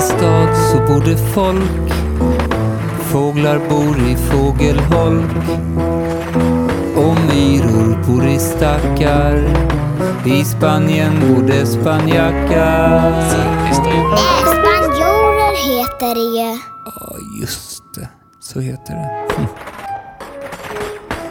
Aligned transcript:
en 0.00 0.06
stad 0.06 0.56
så 0.56 0.78
bor 0.78 1.00
det 1.04 1.16
folk. 1.34 1.92
Fåglar 3.12 3.58
bor 3.68 3.98
i 4.08 4.16
fågelholk. 4.16 5.30
Och 6.96 7.16
myror 7.28 7.98
bor 8.06 8.26
i 8.26 8.38
stackar. 8.38 9.44
I 10.26 10.44
Spanien 10.44 11.12
bor 11.20 11.42
det 11.46 11.66
spanjackar. 11.66 13.30
Spanjorer 14.44 15.54
heter 15.66 16.14
det 16.14 16.40
ju. 16.40 16.58
Ja, 16.84 17.16
just 17.40 17.82
det. 17.94 18.08
Så 18.40 18.60
heter 18.60 18.94
det. 18.94 19.46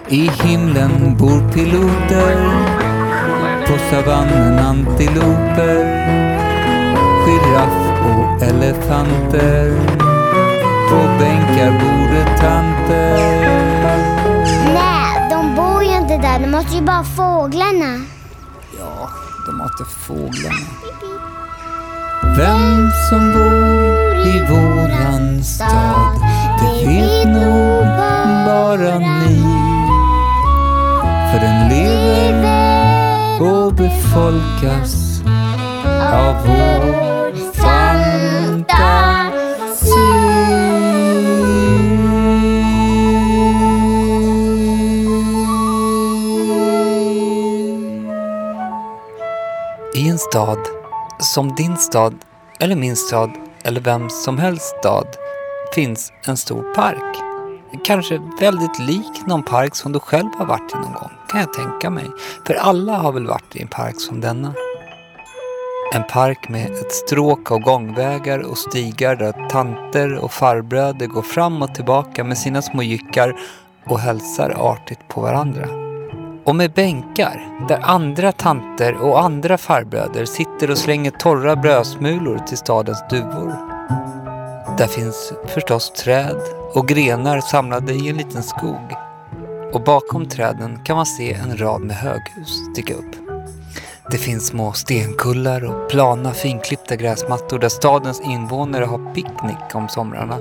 I 0.15 0.29
himlen 0.43 1.17
bor 1.17 1.51
piloter. 1.54 2.36
På 3.67 3.77
savannen 3.89 4.59
antiloper. 4.59 5.99
Giraff 7.26 7.88
elefanter. 8.41 9.75
På 10.89 10.95
bänkar 11.20 11.71
bor 11.71 12.13
det 12.13 12.38
tanter. 12.38 13.17
Nej, 14.73 15.30
de 15.30 15.55
bor 15.55 15.84
ju 15.84 15.95
inte 15.97 16.17
där. 16.17 16.39
De 16.39 16.47
måste 16.47 16.75
ju 16.75 16.81
bara 16.81 17.03
fåglarna. 17.03 18.05
Ja, 18.80 19.09
de 19.45 19.59
hatar 19.59 19.85
fåglarna. 19.85 20.70
Vem 22.38 22.91
som 23.09 23.33
bor 23.33 24.27
i 24.27 24.39
våran 24.49 25.44
stad, 25.44 26.16
det 26.59 26.88
vet 26.88 27.27
nog 27.27 27.85
bara 28.45 28.99
ni. 28.99 29.44
För 31.31 31.39
den 31.39 31.69
lever 31.69 33.41
och 33.41 33.73
befolkas 33.73 35.21
av 36.13 36.35
vår 36.45 37.09
stad, 50.30 50.59
som 51.19 51.55
din 51.55 51.77
stad 51.77 52.16
eller 52.59 52.75
min 52.75 52.95
stad 52.95 53.31
eller 53.63 53.81
vem 53.81 54.09
som 54.09 54.38
helst 54.38 54.75
stad, 54.80 55.08
finns 55.75 56.13
en 56.27 56.38
stor 56.38 56.73
park. 56.75 57.17
Kanske 57.83 58.21
väldigt 58.39 58.80
lik 58.80 59.27
någon 59.27 59.44
park 59.44 59.75
som 59.75 59.91
du 59.91 59.99
själv 59.99 60.30
har 60.38 60.45
varit 60.45 60.71
i 60.73 60.75
någon 60.75 60.94
gång, 60.94 61.11
kan 61.30 61.39
jag 61.39 61.53
tänka 61.53 61.89
mig. 61.89 62.05
För 62.47 62.53
alla 62.53 62.97
har 62.97 63.11
väl 63.11 63.27
varit 63.27 63.55
i 63.55 63.61
en 63.61 63.67
park 63.67 64.02
som 64.02 64.21
denna. 64.21 64.53
En 65.94 66.03
park 66.03 66.49
med 66.49 66.71
ett 66.71 66.91
stråk 66.91 67.52
av 67.52 67.59
gångvägar 67.59 68.39
och 68.39 68.58
stigar 68.58 69.16
där 69.16 69.49
tanter 69.49 70.16
och 70.16 70.31
farbröder 70.31 71.08
går 71.08 71.21
fram 71.21 71.61
och 71.61 71.75
tillbaka 71.75 72.23
med 72.23 72.38
sina 72.38 72.61
små 72.61 72.83
jyckar 72.83 73.36
och 73.86 73.99
hälsar 73.99 74.49
artigt 74.58 75.08
på 75.08 75.21
varandra. 75.21 75.89
Och 76.44 76.56
med 76.56 76.72
bänkar 76.72 77.66
där 77.68 77.80
andra 77.84 78.32
tanter 78.32 78.95
och 78.95 79.22
andra 79.22 79.58
farbröder 79.58 80.26
sitter 80.26 80.72
och 80.72 80.78
slänger 80.78 81.12
torra 81.12 81.56
brödsmulor 81.56 82.38
till 82.38 82.58
stadens 82.58 83.04
duvor. 83.09 83.56
Där 84.78 84.88
finns 84.88 85.34
förstås 85.48 85.92
träd 85.92 86.42
och 86.73 86.88
grenar 86.88 87.42
samlade 87.42 87.94
i 87.94 88.10
en 88.10 88.17
liten 88.17 88.44
skog. 88.44 88.94
Och 89.73 89.84
bakom 89.84 90.26
träden 90.26 90.80
kan 90.84 90.95
man 90.95 91.06
se 91.06 91.34
en 91.34 91.58
rad 91.58 91.82
med 91.82 91.95
höghus 91.95 92.72
sticka 92.72 92.94
upp. 92.94 93.16
Det 94.12 94.17
finns 94.17 94.48
små 94.48 94.73
stenkullar 94.73 95.66
och 95.66 95.90
plana 95.90 96.34
finklippta 96.34 96.95
gräsmattor 96.95 97.60
där 97.60 97.70
stadens 97.70 98.22
invånare 98.22 98.86
har 98.86 99.14
picknick 99.14 99.76
om 99.76 99.90
somrarna 99.90 100.40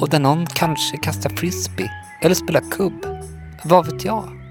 och 0.00 0.08
där 0.08 0.18
någon 0.18 0.46
kanske 0.46 0.96
kastar 0.96 1.30
frisbee 1.30 1.90
eller 2.22 2.34
spelar 2.34 2.70
kubb. 2.70 3.06
Vad 3.64 3.86
vet 3.86 4.04
jag? 4.04 4.45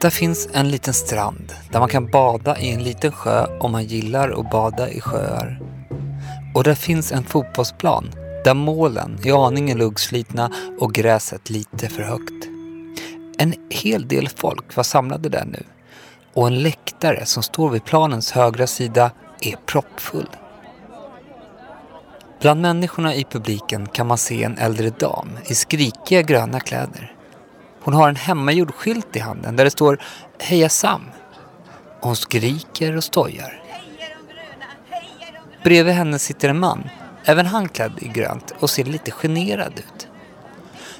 Där 0.00 0.10
finns 0.10 0.48
en 0.52 0.68
liten 0.68 0.94
strand 0.94 1.52
där 1.70 1.80
man 1.80 1.88
kan 1.88 2.06
bada 2.06 2.58
i 2.58 2.72
en 2.72 2.82
liten 2.82 3.12
sjö 3.12 3.46
om 3.60 3.72
man 3.72 3.84
gillar 3.84 4.40
att 4.40 4.50
bada 4.50 4.90
i 4.90 5.00
sjöar. 5.00 5.60
Och 6.54 6.64
där 6.64 6.74
finns 6.74 7.12
en 7.12 7.24
fotbollsplan 7.24 8.10
där 8.44 8.54
målen 8.54 9.18
är 9.24 9.46
aningen 9.46 9.78
luggslitna 9.78 10.50
och 10.78 10.92
gräset 10.92 11.50
lite 11.50 11.88
för 11.88 12.02
högt. 12.02 12.46
En 13.38 13.54
hel 13.70 14.08
del 14.08 14.28
folk 14.28 14.76
var 14.76 14.84
samlade 14.84 15.28
där 15.28 15.44
nu 15.44 15.62
och 16.34 16.46
en 16.46 16.62
läktare 16.62 17.26
som 17.26 17.42
står 17.42 17.70
vid 17.70 17.84
planens 17.84 18.32
högra 18.32 18.66
sida 18.66 19.10
är 19.40 19.56
proppfull. 19.66 20.30
Bland 22.40 22.60
människorna 22.60 23.14
i 23.14 23.24
publiken 23.24 23.86
kan 23.86 24.06
man 24.06 24.18
se 24.18 24.44
en 24.44 24.58
äldre 24.58 24.90
dam 24.90 25.28
i 25.46 25.54
skrikiga 25.54 26.22
gröna 26.22 26.60
kläder. 26.60 27.19
Hon 27.82 27.94
har 27.94 28.08
en 28.08 28.16
hemmagjord 28.16 28.74
skylt 28.74 29.16
i 29.16 29.18
handen 29.18 29.56
där 29.56 29.64
det 29.64 29.70
står 29.70 30.02
Heja 30.38 30.68
Sam. 30.68 31.02
Hon 32.00 32.16
skriker 32.16 32.96
och 32.96 33.04
stojar. 33.04 33.62
Bredvid 35.64 35.94
henne 35.94 36.18
sitter 36.18 36.48
en 36.48 36.58
man, 36.58 36.88
även 37.24 37.46
han 37.46 37.68
klädd 37.68 37.92
i 37.98 38.08
grönt 38.08 38.54
och 38.58 38.70
ser 38.70 38.84
lite 38.84 39.10
generad 39.10 39.72
ut. 39.76 40.08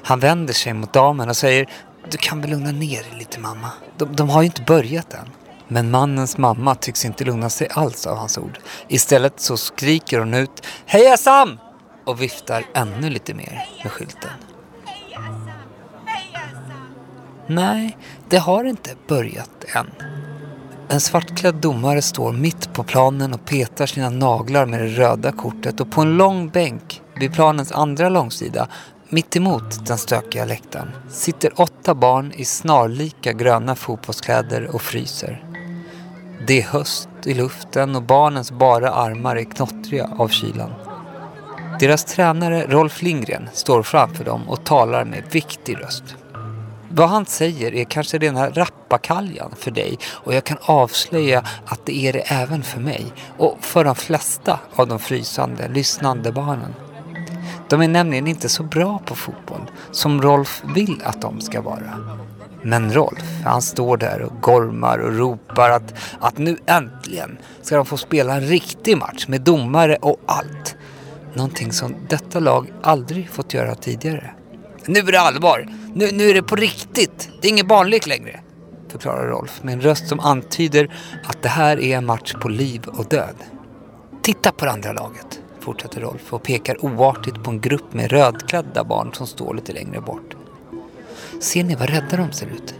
Han 0.03 0.19
vänder 0.19 0.53
sig 0.53 0.73
mot 0.73 0.93
damen 0.93 1.29
och 1.29 1.37
säger 1.37 1.69
Du 2.09 2.17
kan 2.17 2.41
väl 2.41 2.49
lugna 2.49 2.71
ner 2.71 3.03
dig 3.03 3.13
lite 3.19 3.39
mamma. 3.39 3.69
De, 3.97 4.15
de 4.15 4.29
har 4.29 4.41
ju 4.41 4.45
inte 4.45 4.61
börjat 4.61 5.13
än. 5.13 5.29
Men 5.67 5.91
mannens 5.91 6.37
mamma 6.37 6.75
tycks 6.75 7.05
inte 7.05 7.23
lugna 7.23 7.49
sig 7.49 7.67
alls 7.71 8.07
av 8.07 8.17
hans 8.17 8.37
ord. 8.37 8.59
Istället 8.87 9.39
så 9.39 9.57
skriker 9.57 10.19
hon 10.19 10.33
ut 10.33 10.65
Heja 10.85 11.17
Sam! 11.17 11.59
och 12.05 12.21
viftar 12.21 12.65
ännu 12.73 13.09
lite 13.09 13.33
mer 13.33 13.67
med 13.83 13.91
skylten. 13.91 14.31
Nej, 17.55 17.97
det 18.29 18.37
har 18.37 18.63
inte 18.63 18.89
börjat 19.07 19.65
än. 19.75 19.91
En 20.89 21.01
svartklädd 21.01 21.55
domare 21.55 22.01
står 22.01 22.31
mitt 22.31 22.73
på 22.73 22.83
planen 22.83 23.33
och 23.33 23.45
petar 23.45 23.85
sina 23.85 24.09
naglar 24.09 24.65
med 24.65 24.81
det 24.81 24.87
röda 24.87 25.31
kortet 25.31 25.81
och 25.81 25.91
på 25.91 26.01
en 26.01 26.17
lång 26.17 26.49
bänk 26.49 27.01
vid 27.15 27.33
planens 27.33 27.71
andra 27.71 28.09
långsida, 28.09 28.67
mitt 29.09 29.35
emot 29.35 29.85
den 29.85 29.97
stökiga 29.97 30.45
läktaren, 30.45 30.91
sitter 31.09 31.61
åtta 31.61 31.95
barn 31.95 32.31
i 32.35 32.45
snarlika 32.45 33.33
gröna 33.33 33.75
fotbollskläder 33.75 34.75
och 34.75 34.81
fryser. 34.81 35.43
Det 36.47 36.61
är 36.61 36.63
höst 36.63 37.09
i 37.25 37.33
luften 37.33 37.95
och 37.95 38.03
barnens 38.03 38.51
bara 38.51 38.91
armar 38.91 39.35
är 39.35 39.43
knottriga 39.43 40.09
av 40.17 40.27
kylan. 40.27 40.71
Deras 41.79 42.05
tränare 42.05 42.67
Rolf 42.67 43.01
Lindgren 43.01 43.49
står 43.53 43.83
framför 43.83 44.23
dem 44.23 44.49
och 44.49 44.63
talar 44.63 45.05
med 45.05 45.23
viktig 45.31 45.77
röst. 45.77 46.15
Vad 46.93 47.09
han 47.09 47.25
säger 47.25 47.73
är 47.73 47.83
kanske 47.83 48.17
rena 48.17 48.49
rappakaljan 48.49 49.51
för 49.57 49.71
dig 49.71 49.97
och 50.09 50.33
jag 50.33 50.43
kan 50.43 50.57
avslöja 50.61 51.43
att 51.65 51.85
det 51.85 52.07
är 52.07 52.13
det 52.13 52.19
även 52.19 52.63
för 52.63 52.79
mig 52.79 53.05
och 53.37 53.57
för 53.61 53.83
de 53.83 53.95
flesta 53.95 54.59
av 54.75 54.87
de 54.87 54.99
frysande, 54.99 55.67
lyssnande 55.67 56.31
barnen. 56.31 56.75
De 57.69 57.81
är 57.81 57.87
nämligen 57.87 58.27
inte 58.27 58.49
så 58.49 58.63
bra 58.63 58.99
på 59.05 59.15
fotboll 59.15 59.71
som 59.91 60.21
Rolf 60.21 60.63
vill 60.75 61.01
att 61.03 61.21
de 61.21 61.41
ska 61.41 61.61
vara. 61.61 62.17
Men 62.61 62.93
Rolf, 62.93 63.23
han 63.45 63.61
står 63.61 63.97
där 63.97 64.21
och 64.21 64.41
gormar 64.41 64.97
och 64.97 65.17
ropar 65.17 65.69
att, 65.69 65.93
att 66.19 66.37
nu 66.37 66.57
äntligen 66.65 67.37
ska 67.61 67.75
de 67.75 67.85
få 67.85 67.97
spela 67.97 68.33
en 68.33 68.41
riktig 68.41 68.97
match 68.97 69.27
med 69.27 69.41
domare 69.41 69.95
och 69.95 70.19
allt. 70.25 70.75
Någonting 71.33 71.71
som 71.71 71.95
detta 72.09 72.39
lag 72.39 72.71
aldrig 72.83 73.29
fått 73.29 73.53
göra 73.53 73.75
tidigare. 73.75 74.31
Nu 74.85 74.99
är 74.99 75.11
det 75.11 75.21
allvar. 75.21 75.80
Nu, 75.93 76.09
nu 76.11 76.29
är 76.29 76.33
det 76.33 76.43
på 76.43 76.55
riktigt. 76.55 77.29
Det 77.41 77.47
är 77.47 77.51
ingen 77.51 77.67
barnlek 77.67 78.07
längre. 78.07 78.39
Förklarar 78.89 79.27
Rolf 79.27 79.63
med 79.63 79.73
en 79.73 79.81
röst 79.81 80.07
som 80.07 80.19
antyder 80.19 80.95
att 81.23 81.43
det 81.43 81.49
här 81.49 81.79
är 81.79 81.97
en 81.97 82.05
match 82.05 82.33
på 82.41 82.49
liv 82.49 82.85
och 82.87 83.05
död. 83.05 83.35
Titta 84.21 84.51
på 84.51 84.65
det 84.65 84.71
andra 84.71 84.93
laget, 84.93 85.41
fortsätter 85.59 86.01
Rolf 86.01 86.33
och 86.33 86.43
pekar 86.43 86.85
oartigt 86.85 87.43
på 87.43 87.51
en 87.51 87.61
grupp 87.61 87.93
med 87.93 88.11
rödklädda 88.11 88.83
barn 88.83 89.13
som 89.13 89.27
står 89.27 89.53
lite 89.53 89.73
längre 89.73 90.01
bort. 90.01 90.35
Ser 91.39 91.63
ni 91.63 91.75
vad 91.75 91.89
rädda 91.89 92.17
de 92.17 92.31
ser 92.31 92.47
ut? 92.47 92.73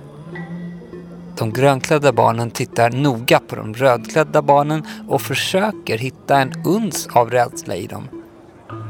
De 1.37 1.53
grönklädda 1.53 2.13
barnen 2.13 2.51
tittar 2.51 2.89
noga 2.89 3.39
på 3.39 3.55
de 3.55 3.73
rödklädda 3.73 4.41
barnen 4.41 4.87
och 5.09 5.21
försöker 5.21 5.97
hitta 5.97 6.41
en 6.41 6.53
uns 6.65 7.07
av 7.13 7.29
rädsla 7.29 7.75
i 7.75 7.87
dem. 7.87 8.07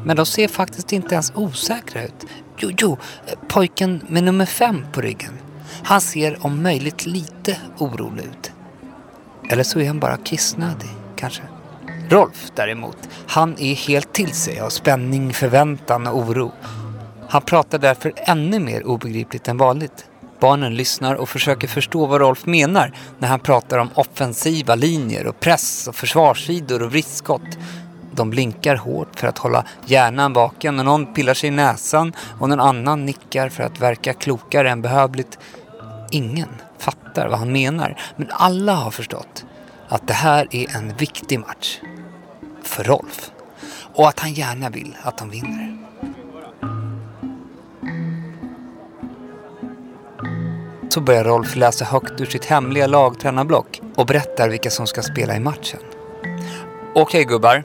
Men 0.05 0.15
de 0.15 0.25
ser 0.25 0.47
faktiskt 0.47 0.93
inte 0.93 1.13
ens 1.15 1.31
osäkra 1.35 2.03
ut. 2.03 2.25
Jo, 2.61 2.71
jo, 2.77 2.97
pojken 3.47 4.01
med 4.07 4.23
nummer 4.23 4.45
fem 4.45 4.85
på 4.91 5.01
ryggen. 5.01 5.33
Han 5.83 6.01
ser 6.01 6.45
om 6.45 6.63
möjligt 6.63 7.05
lite 7.05 7.57
orolig 7.77 8.23
ut. 8.23 8.51
Eller 9.49 9.63
så 9.63 9.79
är 9.79 9.87
han 9.87 9.99
bara 9.99 10.17
kissnödig, 10.17 10.89
kanske. 11.15 11.41
Rolf 12.09 12.51
däremot, 12.55 12.97
han 13.27 13.55
är 13.59 13.75
helt 13.75 14.13
till 14.13 14.33
sig 14.33 14.59
av 14.59 14.69
spänning, 14.69 15.33
förväntan 15.33 16.07
och 16.07 16.17
oro. 16.17 16.51
Han 17.29 17.41
pratar 17.41 17.79
därför 17.79 18.13
ännu 18.15 18.59
mer 18.59 18.87
obegripligt 18.87 19.47
än 19.47 19.57
vanligt. 19.57 20.05
Barnen 20.39 20.75
lyssnar 20.75 21.15
och 21.15 21.29
försöker 21.29 21.67
förstå 21.67 22.05
vad 22.05 22.21
Rolf 22.21 22.45
menar 22.45 22.93
när 23.19 23.27
han 23.27 23.39
pratar 23.39 23.77
om 23.77 23.89
offensiva 23.93 24.75
linjer 24.75 25.27
och 25.27 25.39
press 25.39 25.87
och 25.87 25.95
försvarssidor 25.95 26.81
och 26.81 26.91
vristskott. 26.91 27.57
De 28.11 28.29
blinkar 28.29 28.75
hårt 28.75 29.19
för 29.19 29.27
att 29.27 29.37
hålla 29.37 29.65
hjärnan 29.85 30.33
vaken 30.33 30.79
och 30.79 30.85
någon 30.85 31.13
pillar 31.13 31.33
sig 31.33 31.47
i 31.47 31.51
näsan 31.51 32.13
och 32.39 32.49
någon 32.49 32.59
annan 32.59 33.05
nickar 33.05 33.49
för 33.49 33.63
att 33.63 33.79
verka 33.79 34.13
klokare 34.13 34.69
än 34.69 34.81
behövligt. 34.81 35.39
Ingen 36.11 36.49
fattar 36.77 37.27
vad 37.27 37.39
han 37.39 37.51
menar, 37.51 38.01
men 38.15 38.27
alla 38.31 38.73
har 38.73 38.91
förstått 38.91 39.45
att 39.87 40.07
det 40.07 40.13
här 40.13 40.47
är 40.51 40.75
en 40.75 40.95
viktig 40.97 41.39
match. 41.39 41.79
För 42.63 42.83
Rolf. 42.83 43.31
Och 43.93 44.07
att 44.07 44.19
han 44.19 44.33
gärna 44.33 44.69
vill 44.69 44.97
att 45.03 45.17
de 45.17 45.29
vinner. 45.29 45.77
Så 50.89 51.01
börjar 51.01 51.23
Rolf 51.23 51.55
läsa 51.55 51.85
högt 51.85 52.21
ur 52.21 52.25
sitt 52.25 52.45
hemliga 52.45 52.87
lagtränarblock 52.87 53.81
och 53.95 54.05
berättar 54.05 54.49
vilka 54.49 54.69
som 54.69 54.87
ska 54.87 55.01
spela 55.01 55.35
i 55.35 55.39
matchen. 55.39 55.79
Okej 56.95 57.23
gubbar, 57.23 57.63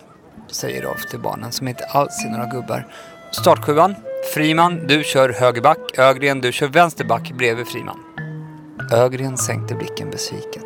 säger 0.57 0.83
Rolf 0.83 1.07
till 1.11 1.21
barnen 1.21 1.53
som 1.53 1.69
inte 1.69 1.85
alls 1.85 2.25
är 2.25 2.31
några 2.31 2.47
gubbar. 2.47 2.87
Startsjuan, 3.31 3.95
Friman, 4.35 4.87
du 4.87 5.05
kör 5.05 5.29
högerback. 5.29 5.99
Ögren, 5.99 6.41
du 6.41 6.53
kör 6.53 6.69
vänsterback 6.69 7.33
bredvid 7.33 7.67
Friman. 7.67 7.99
Ögren 8.93 9.37
sänkte 9.37 9.75
blicken 9.75 10.11
besviket. 10.11 10.65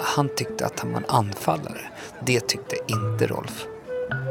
Han 0.00 0.28
tyckte 0.28 0.66
att 0.66 0.80
han 0.80 0.92
var 0.92 0.98
en 0.98 1.06
anfallare. 1.08 1.80
Det 2.20 2.40
tyckte 2.40 2.76
inte 2.86 3.26
Rolf. 3.26 3.66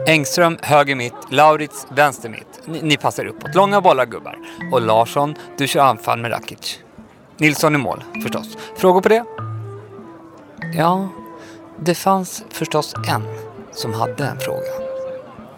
Engström 0.08 0.58
höger 0.62 0.96
mitt, 0.96 1.14
Laurits 1.32 1.88
vänster 1.90 2.30
mitt. 2.30 2.62
Ni, 2.66 2.82
ni 2.82 2.98
passar 2.98 3.26
uppåt. 3.26 3.56
Långa 3.56 3.82
bollar 3.82 4.06
gubbar. 4.06 4.38
Och 4.72 4.82
Larsson, 4.82 5.36
du 5.58 5.68
kör 5.68 5.82
anfall 5.82 6.20
med 6.20 6.32
Rakic. 6.32 6.80
Nilsson 7.38 7.76
i 7.76 7.78
mål, 7.78 8.04
förstås. 8.24 8.58
Frågor 8.76 9.02
på 9.02 9.10
det? 9.10 9.24
Ja, 10.76 11.10
det 11.80 11.96
fanns 11.96 12.44
förstås 12.50 12.94
en 13.08 13.24
som 13.72 13.94
hade 13.94 14.26
en 14.26 14.40
fråga. 14.40 14.87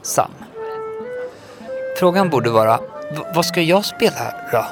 Sam. 0.02 0.32
Frågan 2.00 2.30
borde 2.30 2.50
vara, 2.50 2.80
vad 3.36 3.46
ska 3.46 3.62
jag 3.62 3.86
spela 3.86 4.16
här 4.16 4.50
då? 4.52 4.66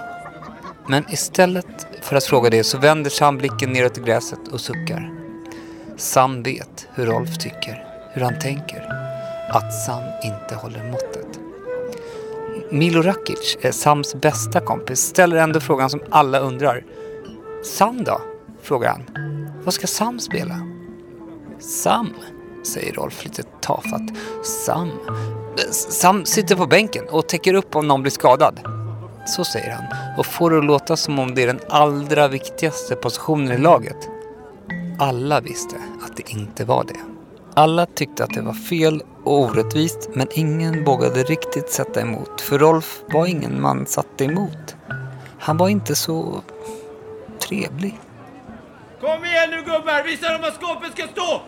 Men 0.87 1.05
istället 1.09 1.87
för 2.01 2.15
att 2.15 2.23
fråga 2.23 2.49
det 2.49 2.63
så 2.63 2.77
vänder 2.77 3.09
Sam 3.09 3.37
blicken 3.37 3.73
neråt 3.73 3.97
i 3.97 4.01
gräset 4.01 4.47
och 4.51 4.61
suckar. 4.61 5.13
Sam 5.97 6.43
vet 6.43 6.87
hur 6.93 7.05
Rolf 7.05 7.37
tycker, 7.37 7.85
hur 8.13 8.21
han 8.21 8.39
tänker. 8.39 8.83
Att 9.49 9.73
Sam 9.85 10.03
inte 10.23 10.55
håller 10.55 10.91
måttet. 10.91 11.39
Milo 12.71 13.01
Rakic 13.01 13.57
är 13.61 13.71
Sams 13.71 14.15
bästa 14.15 14.59
kompis, 14.59 14.99
ställer 14.99 15.37
ändå 15.37 15.59
frågan 15.59 15.89
som 15.89 16.01
alla 16.09 16.39
undrar. 16.39 16.83
Sam 17.63 18.03
då? 18.03 18.21
frågar 18.61 18.89
han. 18.89 19.03
Vad 19.63 19.73
ska 19.73 19.87
Sam 19.87 20.19
spela? 20.19 20.59
Sam, 21.59 22.13
säger 22.67 22.93
Rolf 22.93 23.23
lite 23.23 23.43
tafatt. 23.43 24.01
Sam? 24.65 24.91
Sam 25.71 26.25
sitter 26.25 26.55
på 26.55 26.65
bänken 26.65 27.09
och 27.09 27.29
täcker 27.29 27.53
upp 27.53 27.75
om 27.75 27.87
någon 27.87 28.01
blir 28.01 28.11
skadad. 28.11 28.59
Så 29.27 29.43
säger 29.43 29.71
han 29.71 29.85
och 30.17 30.25
får 30.25 30.51
det 30.51 30.57
att 30.57 30.65
låta 30.65 30.97
som 30.97 31.19
om 31.19 31.35
det 31.35 31.43
är 31.43 31.47
den 31.47 31.59
allra 31.69 32.27
viktigaste 32.27 32.95
positionen 32.95 33.51
i 33.51 33.57
laget. 33.57 34.09
Alla 34.99 35.41
visste 35.41 35.75
att 35.75 36.17
det 36.17 36.31
inte 36.31 36.65
var 36.65 36.83
det. 36.83 36.99
Alla 37.53 37.85
tyckte 37.85 38.23
att 38.23 38.33
det 38.33 38.41
var 38.41 38.53
fel 38.53 39.03
och 39.23 39.39
orättvist 39.39 40.09
men 40.13 40.27
ingen 40.31 40.83
vågade 40.83 41.23
riktigt 41.23 41.71
sätta 41.71 42.01
emot 42.01 42.41
för 42.41 42.59
Rolf 42.59 43.01
var 43.13 43.25
ingen 43.25 43.61
man 43.61 43.85
satte 43.85 44.25
emot. 44.25 44.75
Han 45.39 45.57
var 45.57 45.69
inte 45.69 45.95
så 45.95 46.41
trevlig. 47.39 47.99
Kom 49.01 49.25
igen 49.25 49.49
nu 49.49 49.57
gubbar, 49.57 50.03
visa 50.03 50.31
dem 50.31 50.41
var 50.41 50.51
skåpet 50.51 50.91
ska 50.91 51.07
stå! 51.07 51.41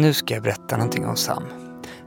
Nu 0.00 0.12
ska 0.12 0.34
jag 0.34 0.42
berätta 0.42 0.76
någonting 0.76 1.06
om 1.06 1.16
Sam. 1.16 1.44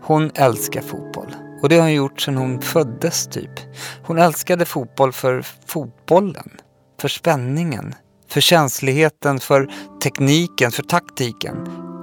Hon 0.01 0.31
älskar 0.35 0.81
fotboll. 0.81 1.35
Och 1.61 1.69
det 1.69 1.75
har 1.75 1.81
hon 1.81 1.93
gjort 1.93 2.21
sedan 2.21 2.37
hon 2.37 2.61
föddes 2.61 3.27
typ. 3.27 3.59
Hon 4.03 4.17
älskade 4.17 4.65
fotboll 4.65 5.11
för 5.11 5.45
fotbollen. 5.65 6.49
För 7.01 7.07
spänningen. 7.07 7.95
För 8.27 8.41
känsligheten, 8.41 9.39
för 9.39 9.71
tekniken, 10.03 10.71
för 10.71 10.83
taktiken. 10.83 11.55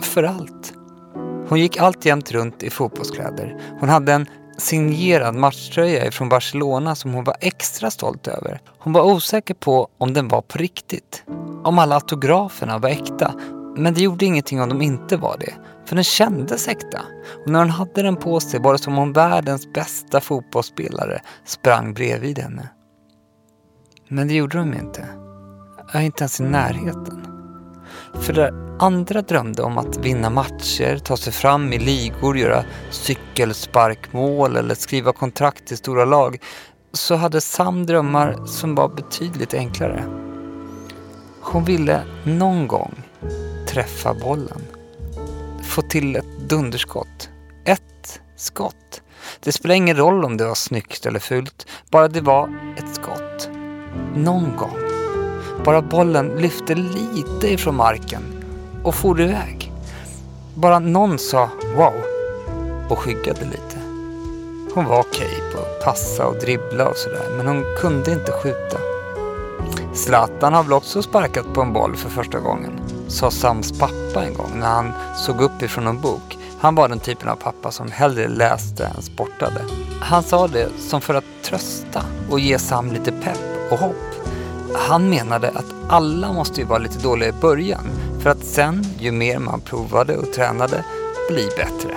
För 0.02 0.22
allt. 0.22 0.72
Hon 1.48 1.60
gick 1.60 1.76
alltjämt 1.76 2.32
runt 2.32 2.62
i 2.62 2.70
fotbollskläder. 2.70 3.60
Hon 3.80 3.88
hade 3.88 4.12
en 4.12 4.26
signerad 4.58 5.34
matchtröja 5.34 6.10
från 6.10 6.28
Barcelona 6.28 6.94
som 6.94 7.12
hon 7.12 7.24
var 7.24 7.36
extra 7.40 7.90
stolt 7.90 8.28
över. 8.28 8.60
Hon 8.78 8.92
var 8.92 9.02
osäker 9.02 9.54
på 9.54 9.88
om 9.98 10.14
den 10.14 10.28
var 10.28 10.42
på 10.42 10.58
riktigt. 10.58 11.22
Om 11.64 11.78
alla 11.78 11.94
autograferna 11.94 12.78
var 12.78 12.88
äkta. 12.88 13.34
Men 13.78 13.94
det 13.94 14.02
gjorde 14.02 14.24
ingenting 14.24 14.60
om 14.60 14.68
de 14.68 14.82
inte 14.82 15.16
var 15.16 15.36
det. 15.40 15.54
För 15.86 15.94
den 15.94 16.04
kändes 16.04 16.68
äkta. 16.68 17.00
Och 17.44 17.50
när 17.50 17.58
hon 17.58 17.70
hade 17.70 18.02
den 18.02 18.16
på 18.16 18.40
sig 18.40 18.60
var 18.60 18.72
det 18.72 18.78
som 18.78 18.98
om 18.98 19.12
världens 19.12 19.72
bästa 19.72 20.20
fotbollsspelare 20.20 21.20
sprang 21.44 21.94
bredvid 21.94 22.38
henne. 22.38 22.68
Men 24.08 24.28
det 24.28 24.34
gjorde 24.34 24.58
de 24.58 24.74
inte. 24.74 25.06
Inte 25.94 26.22
ens 26.22 26.40
i 26.40 26.42
närheten. 26.42 27.26
För 28.14 28.32
där 28.32 28.68
andra 28.78 29.22
drömde 29.22 29.62
om 29.62 29.78
att 29.78 29.96
vinna 29.96 30.30
matcher, 30.30 30.98
ta 30.98 31.16
sig 31.16 31.32
fram 31.32 31.72
i 31.72 31.78
ligor, 31.78 32.38
göra 32.38 32.64
cykelsparkmål 32.90 34.56
eller 34.56 34.74
skriva 34.74 35.12
kontrakt 35.12 35.72
i 35.72 35.76
stora 35.76 36.04
lag 36.04 36.38
så 36.92 37.14
hade 37.14 37.40
Sam 37.40 37.86
drömmar 37.86 38.46
som 38.46 38.74
var 38.74 38.88
betydligt 38.88 39.54
enklare. 39.54 40.04
Hon 41.40 41.64
ville 41.64 42.02
någon 42.24 42.68
gång 42.68 42.94
träffa 43.68 44.14
bollen. 44.14 44.62
Få 45.62 45.82
till 45.82 46.16
ett 46.16 46.48
dunderskott. 46.48 47.30
Ett 47.64 48.20
skott. 48.36 49.02
Det 49.40 49.52
spelar 49.52 49.74
ingen 49.74 49.96
roll 49.96 50.24
om 50.24 50.36
det 50.36 50.44
var 50.44 50.54
snyggt 50.54 51.06
eller 51.06 51.20
fult, 51.20 51.66
bara 51.90 52.08
det 52.08 52.20
var 52.20 52.74
ett 52.76 52.94
skott. 52.94 53.50
Någon 54.14 54.56
gång. 54.56 54.78
Bara 55.64 55.82
bollen 55.82 56.28
lyfte 56.28 56.74
lite 56.74 57.52
ifrån 57.52 57.76
marken 57.76 58.22
och 58.84 58.94
for 58.94 59.20
iväg. 59.20 59.72
Bara 60.54 60.78
någon 60.78 61.18
sa 61.18 61.50
wow 61.76 61.94
och 62.88 62.98
skyggade 62.98 63.44
lite. 63.44 63.78
Hon 64.74 64.84
var 64.84 65.00
okej 65.00 65.42
på 65.52 65.58
att 65.58 65.84
passa 65.84 66.26
och 66.26 66.38
dribbla 66.40 66.88
och 66.88 66.96
sådär, 66.96 67.28
men 67.36 67.46
hon 67.46 67.64
kunde 67.78 68.12
inte 68.12 68.32
skjuta. 68.32 68.78
Zlatan 69.94 70.54
har 70.54 70.62
väl 70.62 70.72
också 70.72 71.02
sparkat 71.02 71.54
på 71.54 71.62
en 71.62 71.72
boll 71.72 71.96
för 71.96 72.10
första 72.10 72.38
gången, 72.38 72.80
sa 73.08 73.30
Sams 73.30 73.78
pappa 73.78 74.24
en 74.24 74.34
gång 74.34 74.50
när 74.54 74.66
han 74.66 74.92
såg 75.16 75.40
upp 75.40 75.62
ifrån 75.62 75.86
en 75.86 76.00
bok. 76.00 76.38
Han 76.60 76.74
var 76.74 76.88
den 76.88 77.00
typen 77.00 77.28
av 77.28 77.36
pappa 77.36 77.70
som 77.70 77.90
hellre 77.90 78.28
läste 78.28 78.86
än 78.86 79.02
sportade. 79.02 79.60
Han 80.00 80.22
sa 80.22 80.48
det 80.48 80.68
som 80.78 81.00
för 81.00 81.14
att 81.14 81.24
trösta 81.42 82.02
och 82.30 82.40
ge 82.40 82.58
Sam 82.58 82.92
lite 82.92 83.12
pepp 83.12 83.70
och 83.70 83.78
hopp. 83.78 84.14
Han 84.74 85.10
menade 85.10 85.48
att 85.48 85.74
alla 85.88 86.32
måste 86.32 86.60
ju 86.60 86.66
vara 86.66 86.78
lite 86.78 86.98
dåliga 86.98 87.28
i 87.28 87.32
början 87.32 87.86
för 88.22 88.30
att 88.30 88.44
sen, 88.44 88.86
ju 88.98 89.12
mer 89.12 89.38
man 89.38 89.60
provade 89.60 90.16
och 90.16 90.32
tränade, 90.32 90.84
bli 91.28 91.48
bättre. 91.56 91.94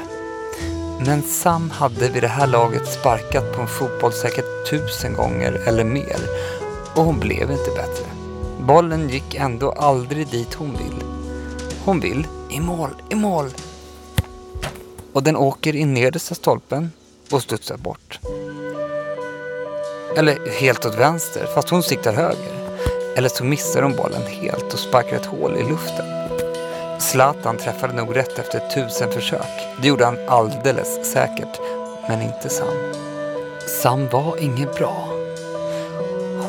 Men 1.05 1.21
Sam 1.21 1.69
hade 1.69 2.09
vid 2.09 2.23
det 2.23 2.27
här 2.27 2.47
laget 2.47 2.87
sparkat 2.87 3.55
på 3.55 3.61
en 3.61 3.67
fotboll 3.67 4.13
säkert 4.13 4.69
tusen 4.69 5.13
gånger 5.13 5.51
eller 5.65 5.83
mer 5.83 6.17
och 6.95 7.03
hon 7.03 7.19
blev 7.19 7.51
inte 7.51 7.71
bättre. 7.75 8.20
Bollen 8.61 9.09
gick 9.09 9.35
ändå 9.35 9.71
aldrig 9.71 10.27
dit 10.27 10.53
hon 10.53 10.71
vill. 10.71 11.03
Hon 11.85 11.99
vill 11.99 12.27
i 12.49 12.59
mål, 12.59 12.89
i 13.09 13.15
mål. 13.15 13.49
Och 15.13 15.23
den 15.23 15.35
åker 15.35 15.75
i 15.75 15.85
nedersta 15.85 16.35
stolpen 16.35 16.91
och 17.31 17.41
studsar 17.41 17.77
bort. 17.77 18.19
Eller 20.17 20.59
helt 20.59 20.85
åt 20.85 20.99
vänster, 20.99 21.45
fast 21.55 21.69
hon 21.69 21.83
siktar 21.83 22.13
höger. 22.13 22.77
Eller 23.15 23.29
så 23.29 23.43
missar 23.43 23.81
hon 23.81 23.95
bollen 23.95 24.21
helt 24.27 24.73
och 24.73 24.79
sparkar 24.79 25.15
ett 25.15 25.25
hål 25.25 25.55
i 25.55 25.69
luften. 25.69 26.05
Zlatan 26.99 27.57
träffade 27.57 27.93
nog 27.93 28.15
rätt 28.15 28.39
efter 28.39 28.59
tusen 28.69 29.11
försök. 29.11 29.67
Det 29.81 29.87
gjorde 29.87 30.05
han 30.05 30.17
alldeles 30.27 31.11
säkert, 31.11 31.59
men 32.07 32.21
inte 32.21 32.49
Sam. 32.49 32.93
Sam 33.81 34.07
var 34.07 34.37
inget 34.37 34.75
bra. 34.75 35.10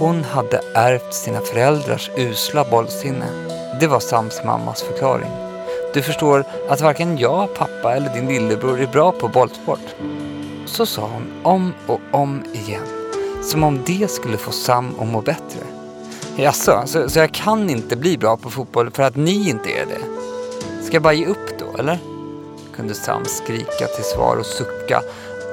Hon 0.02 0.24
hade 0.24 0.60
ärvt 0.74 1.14
sina 1.14 1.40
föräldrars 1.40 2.10
usla 2.16 2.64
bollsinne. 2.70 3.26
Det 3.80 3.86
var 3.86 4.00
Sams 4.00 4.44
mammas 4.44 4.82
förklaring. 4.82 5.30
Du 5.94 6.02
förstår 6.02 6.44
att 6.68 6.80
varken 6.80 7.18
jag, 7.18 7.54
pappa 7.54 7.94
eller 7.96 8.14
din 8.14 8.26
lillebror 8.26 8.80
är 8.80 8.86
bra 8.86 9.12
på 9.12 9.28
bollsport. 9.28 9.94
Så 10.66 10.86
sa 10.86 11.02
hon 11.02 11.32
om 11.42 11.72
och 11.86 12.00
om 12.12 12.44
igen. 12.52 12.86
Som 13.42 13.64
om 13.64 13.80
det 13.86 14.10
skulle 14.10 14.36
få 14.36 14.50
Sam 14.50 14.94
att 15.00 15.06
må 15.06 15.20
bättre. 15.20 15.60
Jaså, 16.36 16.82
så, 16.86 17.08
så 17.08 17.18
jag 17.18 17.32
kan 17.34 17.70
inte 17.70 17.96
bli 17.96 18.18
bra 18.18 18.36
på 18.36 18.50
fotboll 18.50 18.90
för 18.90 19.02
att 19.02 19.16
ni 19.16 19.48
inte 19.48 19.70
är 19.70 19.86
det? 19.86 20.00
Ska 20.84 20.94
jag 20.96 21.02
bara 21.02 21.12
ge 21.12 21.26
upp 21.26 21.58
då, 21.58 21.78
eller? 21.78 21.98
Kunde 22.76 22.94
Sam 22.94 23.24
skrika 23.24 23.86
till 23.86 24.04
svar 24.04 24.36
och 24.36 24.46
sucka 24.46 25.02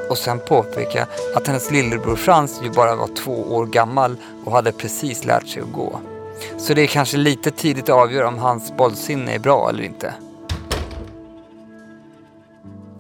och 0.10 0.18
sen 0.18 0.39
påpeka 0.39 1.08
att 1.36 1.48
hennes 1.48 1.72
lillebror 1.72 2.16
Frans 2.16 2.60
ju 2.63 2.70
bara 2.70 2.96
var 2.96 3.08
två 3.08 3.56
år 3.56 3.66
gammal 3.66 4.16
och 4.46 4.51
hade 4.51 4.72
precis 4.72 5.25
lärt 5.25 5.48
sig 5.48 5.62
att 5.62 5.74
gå. 5.74 6.00
Så 6.58 6.74
det 6.74 6.82
är 6.82 6.88
kanske 6.88 7.18
lite 7.18 7.51
tidigt 7.51 7.84
att 7.84 7.89
avgöra 7.89 8.28
om 8.28 8.38
hans 8.38 8.78
bollsinne 8.78 9.36
är 9.36 9.39
bra 9.39 9.70
eller 9.70 9.84
inte. 9.84 10.13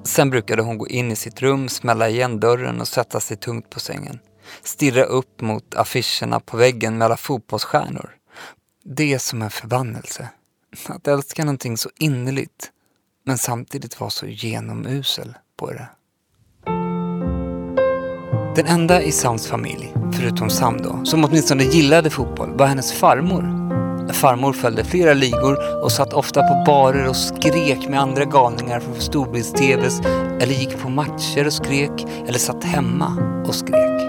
Sen 0.03 0.29
brukade 0.29 0.61
hon 0.61 0.77
gå 0.77 0.87
in 0.87 1.11
i 1.11 1.15
sitt 1.15 1.41
rum, 1.41 1.69
smälla 1.69 2.09
igen 2.09 2.39
dörren 2.39 2.81
och 2.81 2.87
sätta 2.87 3.19
sig 3.19 3.37
tungt 3.37 3.69
på 3.69 3.79
sängen. 3.79 4.19
Stirra 4.63 5.03
upp 5.03 5.41
mot 5.41 5.75
affischerna 5.75 6.39
på 6.39 6.57
väggen 6.57 6.97
med 6.97 7.05
alla 7.05 7.17
fotbollsstjärnor. 7.17 8.09
Det 8.83 9.13
är 9.13 9.17
som 9.17 9.41
en 9.41 9.49
förbannelse. 9.49 10.29
Att 10.85 11.07
älska 11.07 11.45
någonting 11.45 11.77
så 11.77 11.89
innerligt 11.97 12.71
men 13.25 13.37
samtidigt 13.37 13.99
vara 13.99 14.09
så 14.09 14.27
genomusel 14.27 15.37
på 15.57 15.71
det. 15.71 15.87
Den 18.59 18.67
enda 18.67 19.01
i 19.01 19.11
Sams 19.11 19.47
familj, 19.47 19.93
förutom 20.11 20.49
Sam 20.49 20.77
då, 20.83 21.05
som 21.05 21.25
åtminstone 21.25 21.63
gillade 21.63 22.09
fotboll 22.09 22.57
var 22.57 22.65
hennes 22.65 22.93
farmor. 22.93 23.43
Farmor 24.13 24.53
följde 24.53 24.83
flera 24.83 25.13
ligor 25.13 25.83
och 25.83 25.91
satt 25.91 26.13
ofta 26.13 26.41
på 26.41 26.63
barer 26.65 27.07
och 27.07 27.15
skrek 27.15 27.89
med 27.89 28.01
andra 28.01 28.25
galningar 28.25 28.79
från 28.79 28.95
storbilds-tvs 28.95 30.01
eller 30.41 30.53
gick 30.53 30.77
på 30.77 30.89
matcher 30.89 31.45
och 31.45 31.53
skrek 31.53 32.07
eller 32.27 32.39
satt 32.39 32.63
hemma 32.63 33.17
och 33.47 33.55
skrek. 33.55 33.99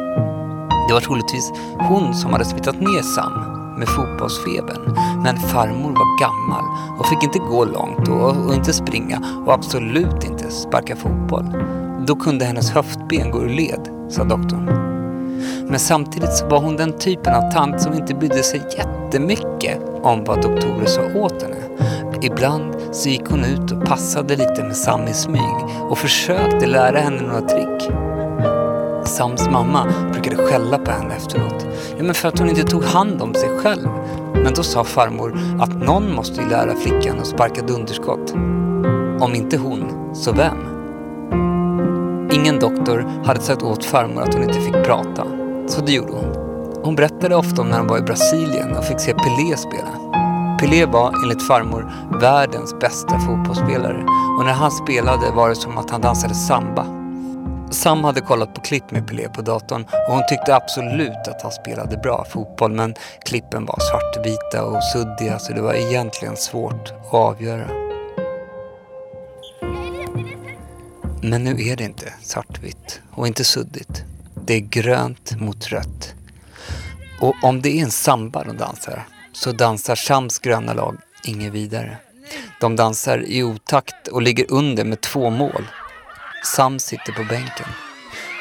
Det 0.89 0.95
var 0.95 1.01
troligtvis 1.01 1.53
hon 1.79 2.15
som 2.15 2.33
hade 2.33 2.45
smittat 2.45 2.81
ner 2.81 3.03
Sam 3.03 3.33
med 3.79 3.89
fotbollsfebern. 3.89 4.97
Men 5.25 5.37
farmor 5.37 5.91
var 5.91 6.21
gammal 6.21 6.65
och 6.99 7.07
fick 7.07 7.23
inte 7.23 7.39
gå 7.39 7.65
långt 7.65 8.09
och, 8.09 8.47
och 8.47 8.55
inte 8.55 8.73
springa 8.73 9.43
och 9.47 9.53
absolut 9.53 10.25
inte 10.25 10.51
sparka 10.51 10.97
fotboll. 10.97 11.47
Då 12.07 12.17
kunde 12.17 12.45
hennes 12.45 12.71
höftben 12.71 13.31
gå 13.31 13.43
ur 13.43 13.49
led, 13.49 14.00
sa 14.11 14.25
doktorn. 14.25 14.91
Men 15.67 15.79
samtidigt 15.79 16.33
så 16.33 16.47
var 16.47 16.61
hon 16.61 16.77
den 16.77 16.99
typen 16.99 17.35
av 17.35 17.51
tant 17.51 17.83
som 17.83 17.95
inte 17.95 18.15
brydde 18.15 18.43
sig 18.43 18.63
jättemycket 18.77 19.79
om 20.03 20.25
vad 20.25 20.43
doktorer 20.43 20.87
sa 20.87 21.03
åt 21.15 21.43
henne. 21.43 21.57
Ibland 22.23 22.77
så 22.93 23.09
gick 23.09 23.31
hon 23.31 23.45
ut 23.45 23.73
och 23.73 23.85
passade 23.85 24.37
lite 24.37 24.65
med 24.65 24.77
Sam 24.77 25.09
i 25.09 25.13
smyg 25.13 25.55
och 25.81 25.99
försökte 25.99 26.67
lära 26.67 26.99
henne 26.99 27.23
några 27.23 27.41
trick. 27.41 27.91
Sams 29.05 29.51
mamma 29.51 29.87
brukade 30.13 30.37
skälla 30.37 30.79
på 30.79 30.91
henne 30.91 31.15
efteråt. 31.15 31.67
Ja, 31.99 32.05
men 32.05 32.15
för 32.15 32.29
att 32.29 32.39
hon 32.39 32.49
inte 32.49 32.63
tog 32.63 32.85
hand 32.85 33.23
om 33.23 33.35
sig 33.35 33.49
själv. 33.59 33.89
Men 34.35 34.55
då 34.55 34.63
sa 34.63 34.85
farmor 34.85 35.39
att 35.61 35.87
någon 35.87 36.15
måste 36.15 36.43
ju 36.43 36.49
lära 36.49 36.75
flickan 36.77 37.19
att 37.19 37.27
sparka 37.27 37.63
dunderskott. 37.63 38.33
Om 39.21 39.35
inte 39.35 39.57
hon, 39.57 40.15
så 40.15 40.33
vem? 40.33 40.70
Ingen 42.41 42.59
doktor 42.59 43.25
hade 43.25 43.41
sagt 43.41 43.63
åt 43.63 43.85
farmor 43.85 44.23
att 44.23 44.35
hon 44.35 44.43
inte 44.43 44.61
fick 44.61 44.85
prata. 44.85 45.27
Så 45.69 45.81
det 45.81 45.93
gjorde 45.93 46.13
hon. 46.13 46.35
Hon 46.85 46.97
berättade 46.97 47.37
ofta 47.37 47.63
om 47.63 47.69
när 47.69 47.79
hon 47.79 47.87
var 47.87 47.99
i 47.99 48.03
Brasilien 48.03 48.77
och 48.77 48.85
fick 48.85 49.01
se 49.01 49.15
Pelé 49.15 49.57
spela. 49.57 49.91
Pelé 50.61 50.87
var 50.87 51.15
enligt 51.23 51.47
farmor 51.47 51.93
världens 52.21 52.79
bästa 52.81 53.19
fotbollsspelare 53.19 54.05
och 54.39 54.45
när 54.45 54.53
han 54.53 54.71
spelade 54.71 55.31
var 55.31 55.49
det 55.49 55.55
som 55.55 55.79
att 55.79 55.91
han 55.91 56.01
dansade 56.01 56.35
samba. 56.35 56.87
Sam 57.71 58.05
hade 58.05 58.21
kollat 58.21 58.55
på 58.55 58.61
klipp 58.61 58.91
med 58.91 59.09
Pelé 59.09 59.29
på 59.29 59.43
datorn 59.43 59.85
och 60.09 60.15
hon 60.15 60.23
tyckte 60.29 60.55
absolut 60.55 61.29
att 61.29 61.43
han 61.43 61.53
spelade 61.53 61.97
bra 61.97 62.25
fotboll 62.25 62.73
men 62.73 62.95
klippen 63.25 63.67
var 63.67 63.79
svartvita 63.81 64.65
och 64.65 64.85
suddiga 64.85 65.39
så 65.39 65.53
det 65.53 65.63
var 65.63 65.75
egentligen 65.75 66.37
svårt 66.37 66.93
att 66.93 67.15
avgöra. 67.15 67.80
Men 71.23 71.45
nu 71.45 71.69
är 71.69 71.77
det 71.77 71.85
inte 71.85 72.13
svartvitt 72.23 73.01
och 73.11 73.27
inte 73.27 73.45
suddigt. 73.45 74.05
Det 74.47 74.55
är 74.55 74.61
grönt 74.61 75.41
mot 75.41 75.67
rött. 75.67 76.15
Och 77.21 77.35
om 77.43 77.63
det 77.63 77.79
är 77.79 77.83
en 77.83 77.91
samba 77.91 78.45
de 78.45 78.57
dansar 78.57 79.07
så 79.33 79.53
dansar 79.53 79.97
Shams 79.97 80.39
gröna 80.39 80.75
lag 80.75 80.97
inget 81.25 81.53
vidare. 81.53 81.97
De 82.61 82.77
dansar 82.77 83.25
i 83.27 83.43
otakt 83.43 84.09
och 84.09 84.23
ligger 84.23 84.47
under 84.49 84.85
med 84.85 85.01
två 85.01 85.31
mål. 85.31 85.65
Sam 86.45 86.79
sitter 86.79 87.13
på 87.13 87.25
bänken. 87.25 87.67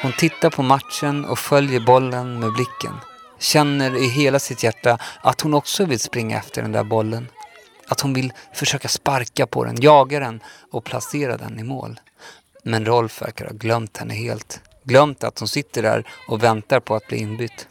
Hon 0.01 0.11
tittar 0.17 0.49
på 0.49 0.63
matchen 0.63 1.25
och 1.25 1.39
följer 1.39 1.79
bollen 1.79 2.39
med 2.39 2.53
blicken. 2.53 2.93
Känner 3.39 4.03
i 4.03 4.07
hela 4.07 4.39
sitt 4.39 4.63
hjärta 4.63 4.97
att 5.21 5.41
hon 5.41 5.53
också 5.53 5.85
vill 5.85 5.99
springa 5.99 6.37
efter 6.37 6.61
den 6.61 6.71
där 6.71 6.83
bollen. 6.83 7.27
Att 7.87 8.01
hon 8.01 8.13
vill 8.13 8.33
försöka 8.53 8.87
sparka 8.87 9.47
på 9.47 9.63
den, 9.63 9.81
jaga 9.81 10.19
den 10.19 10.39
och 10.71 10.83
placera 10.83 11.37
den 11.37 11.59
i 11.59 11.63
mål. 11.63 11.99
Men 12.63 12.85
Rolf 12.85 13.21
verkar 13.21 13.45
ha 13.45 13.53
glömt 13.53 13.97
henne 13.97 14.13
helt. 14.13 14.61
Glömt 14.83 15.23
att 15.23 15.39
hon 15.39 15.47
sitter 15.47 15.81
där 15.81 16.07
och 16.27 16.43
väntar 16.43 16.79
på 16.79 16.95
att 16.95 17.07
bli 17.07 17.17
inbytt. 17.17 17.67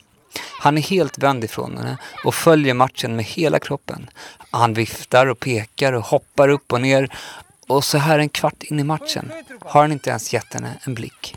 Han 0.60 0.78
är 0.78 0.82
helt 0.82 1.18
vänd 1.18 1.44
ifrån 1.44 1.76
henne 1.76 1.98
och 2.24 2.34
följer 2.34 2.74
matchen 2.74 3.16
med 3.16 3.24
hela 3.24 3.58
kroppen. 3.58 4.10
Han 4.50 4.74
viftar 4.74 5.26
och 5.26 5.40
pekar 5.40 5.92
och 5.92 6.04
hoppar 6.04 6.48
upp 6.48 6.72
och 6.72 6.80
ner. 6.80 7.16
Och 7.66 7.84
så 7.84 7.98
här 7.98 8.18
en 8.18 8.28
kvart 8.28 8.62
in 8.62 8.80
i 8.80 8.84
matchen 8.84 9.32
har 9.60 9.80
han 9.80 9.92
inte 9.92 10.10
ens 10.10 10.32
gett 10.32 10.54
henne 10.54 10.78
en 10.84 10.94
blick. 10.94 11.36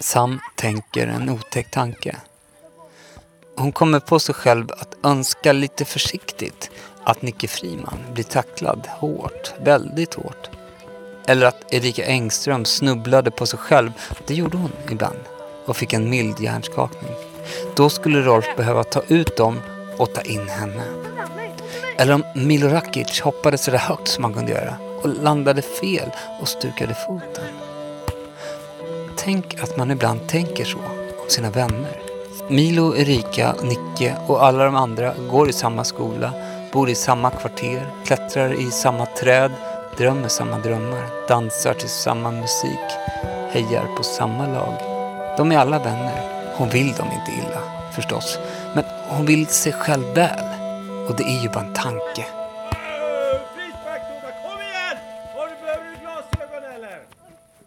Sam 0.00 0.40
tänker 0.54 1.06
en 1.06 1.30
otäck 1.30 1.70
tanke. 1.70 2.16
Hon 3.56 3.72
kommer 3.72 4.00
på 4.00 4.18
sig 4.18 4.34
själv 4.34 4.72
att 4.72 4.96
önska 5.02 5.52
lite 5.52 5.84
försiktigt 5.84 6.70
att 7.04 7.22
Nicke 7.22 7.48
Friman 7.48 7.98
blir 8.12 8.24
tacklad 8.24 8.86
hårt, 8.86 9.54
väldigt 9.60 10.14
hårt. 10.14 10.50
Eller 11.26 11.46
att 11.46 11.64
Erika 11.74 12.04
Engström 12.06 12.64
snubblade 12.64 13.30
på 13.30 13.46
sig 13.46 13.58
själv. 13.58 13.90
Det 14.26 14.34
gjorde 14.34 14.56
hon 14.56 14.72
ibland 14.90 15.18
och 15.66 15.76
fick 15.76 15.92
en 15.92 16.10
mild 16.10 16.40
hjärnskakning. 16.40 17.12
Då 17.76 17.88
skulle 17.88 18.20
Rolf 18.22 18.46
behöva 18.56 18.84
ta 18.84 19.02
ut 19.08 19.36
dem 19.36 19.60
och 19.96 20.14
ta 20.14 20.20
in 20.20 20.48
henne. 20.48 20.82
Eller 21.96 22.14
om 22.14 22.24
Milo 22.34 22.68
Rakic 22.68 23.20
hoppade 23.20 23.58
så 23.58 23.70
där 23.70 23.78
högt 23.78 24.08
som 24.08 24.24
han 24.24 24.34
kunde 24.34 24.52
göra 24.52 24.76
och 25.02 25.08
landade 25.08 25.62
fel 25.62 26.10
och 26.40 26.48
stukade 26.48 26.94
foten. 27.06 27.44
Tänk 29.16 29.62
att 29.62 29.76
man 29.76 29.90
ibland 29.90 30.28
tänker 30.28 30.64
så 30.64 30.78
om 30.78 31.28
sina 31.30 31.50
vänner. 31.50 32.00
Milo, 32.48 32.96
Erika, 32.96 33.54
Nicke 33.62 34.16
och 34.26 34.44
alla 34.44 34.64
de 34.64 34.76
andra 34.76 35.14
går 35.30 35.48
i 35.48 35.52
samma 35.52 35.84
skola, 35.84 36.32
bor 36.72 36.90
i 36.90 36.94
samma 36.94 37.30
kvarter, 37.30 37.90
klättrar 38.04 38.52
i 38.60 38.70
samma 38.70 39.06
träd, 39.06 39.52
drömmer 39.96 40.28
samma 40.28 40.58
drömmar, 40.58 41.28
dansar 41.28 41.74
till 41.74 41.88
samma 41.88 42.30
musik, 42.30 42.88
hejar 43.50 43.96
på 43.96 44.02
samma 44.02 44.46
lag. 44.46 44.74
De 45.36 45.52
är 45.52 45.58
alla 45.58 45.78
vänner. 45.78 46.34
Hon 46.56 46.68
vill 46.68 46.92
dem 46.92 47.08
inte 47.12 47.46
illa, 47.46 47.60
förstås. 47.94 48.38
Men 48.74 48.84
hon 49.08 49.26
vill 49.26 49.46
sig 49.46 49.72
själv 49.72 50.14
väl. 50.14 50.44
Och 51.08 51.16
det 51.16 51.24
är 51.24 51.42
ju 51.42 51.48
bara 51.48 51.64
en 51.64 51.74
tanke. 51.74 52.26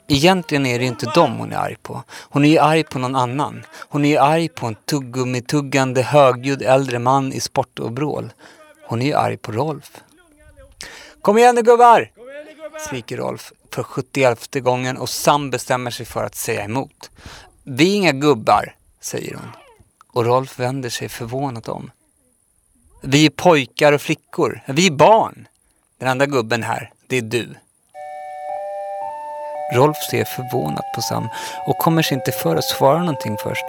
Egentligen 0.07 0.65
är 0.65 0.79
det 0.79 0.85
inte 0.85 1.05
dem 1.15 1.37
hon 1.37 1.51
är 1.51 1.57
arg 1.57 1.75
på. 1.81 2.03
Hon 2.29 2.45
är 2.45 2.49
ju 2.49 2.59
arg 2.59 2.83
på 2.83 2.99
någon 2.99 3.15
annan. 3.15 3.65
Hon 3.89 4.05
är 4.05 4.09
ju 4.09 4.17
arg 4.17 4.49
på 4.49 4.67
en 4.67 4.75
tuggummituggande 4.75 6.01
högljudd 6.01 6.61
äldre 6.61 6.99
man 6.99 7.33
i 7.33 7.39
sportovrål. 7.39 8.33
Hon 8.87 9.01
är 9.01 9.05
ju 9.05 9.13
arg 9.13 9.37
på 9.37 9.51
Rolf. 9.51 9.91
Kom 11.21 11.37
igen 11.37 11.55
nu 11.55 11.61
gubbar! 11.61 12.11
Kom 12.15 12.29
igen 12.29 12.45
nu 12.45 12.53
gubbar! 12.53 12.66
Skriker 12.79 13.17
Rolf 13.17 13.53
för 13.71 13.83
71 13.83 14.53
gången 14.53 14.97
och 14.97 15.09
Sam 15.09 15.49
bestämmer 15.49 15.91
sig 15.91 16.05
för 16.05 16.23
att 16.23 16.35
säga 16.35 16.63
emot. 16.63 17.11
Vi 17.63 17.91
är 17.91 17.95
inga 17.95 18.11
gubbar, 18.11 18.75
säger 19.01 19.33
hon. 19.35 19.51
Och 20.13 20.25
Rolf 20.25 20.59
vänder 20.59 20.89
sig 20.89 21.09
förvånat 21.09 21.67
om. 21.67 21.91
Vi 23.01 23.25
är 23.25 23.29
pojkar 23.29 23.93
och 23.93 24.01
flickor. 24.01 24.61
Vi 24.67 24.87
är 24.87 24.91
barn. 24.91 25.47
Den 25.99 26.09
andra 26.09 26.25
gubben 26.25 26.63
här, 26.63 26.91
det 27.07 27.17
är 27.17 27.21
du. 27.21 27.55
Rolf 29.73 29.97
ser 30.11 30.25
förvånat 30.25 30.85
på 30.95 31.01
Sam 31.01 31.27
och 31.67 31.77
kommer 31.77 32.01
sig 32.01 32.15
inte 32.15 32.31
för 32.31 32.55
att 32.55 32.63
svara 32.63 32.99
någonting 32.99 33.37
först. 33.43 33.65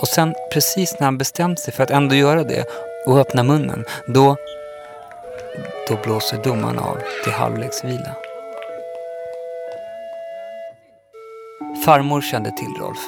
Och 0.00 0.08
sen, 0.08 0.34
precis 0.52 0.96
när 0.98 1.04
han 1.04 1.18
bestämt 1.18 1.60
sig 1.60 1.74
för 1.74 1.82
att 1.82 1.90
ändå 1.90 2.14
göra 2.14 2.44
det 2.44 2.64
och 3.06 3.18
öppna 3.18 3.42
munnen, 3.42 3.84
då... 4.08 4.36
Då 5.88 5.96
blåser 6.02 6.42
domaren 6.42 6.78
av 6.78 6.98
till 7.24 7.32
halvleksvila. 7.32 8.16
Farmor 11.84 12.20
kände 12.20 12.50
till 12.50 12.74
Rolf. 12.78 12.98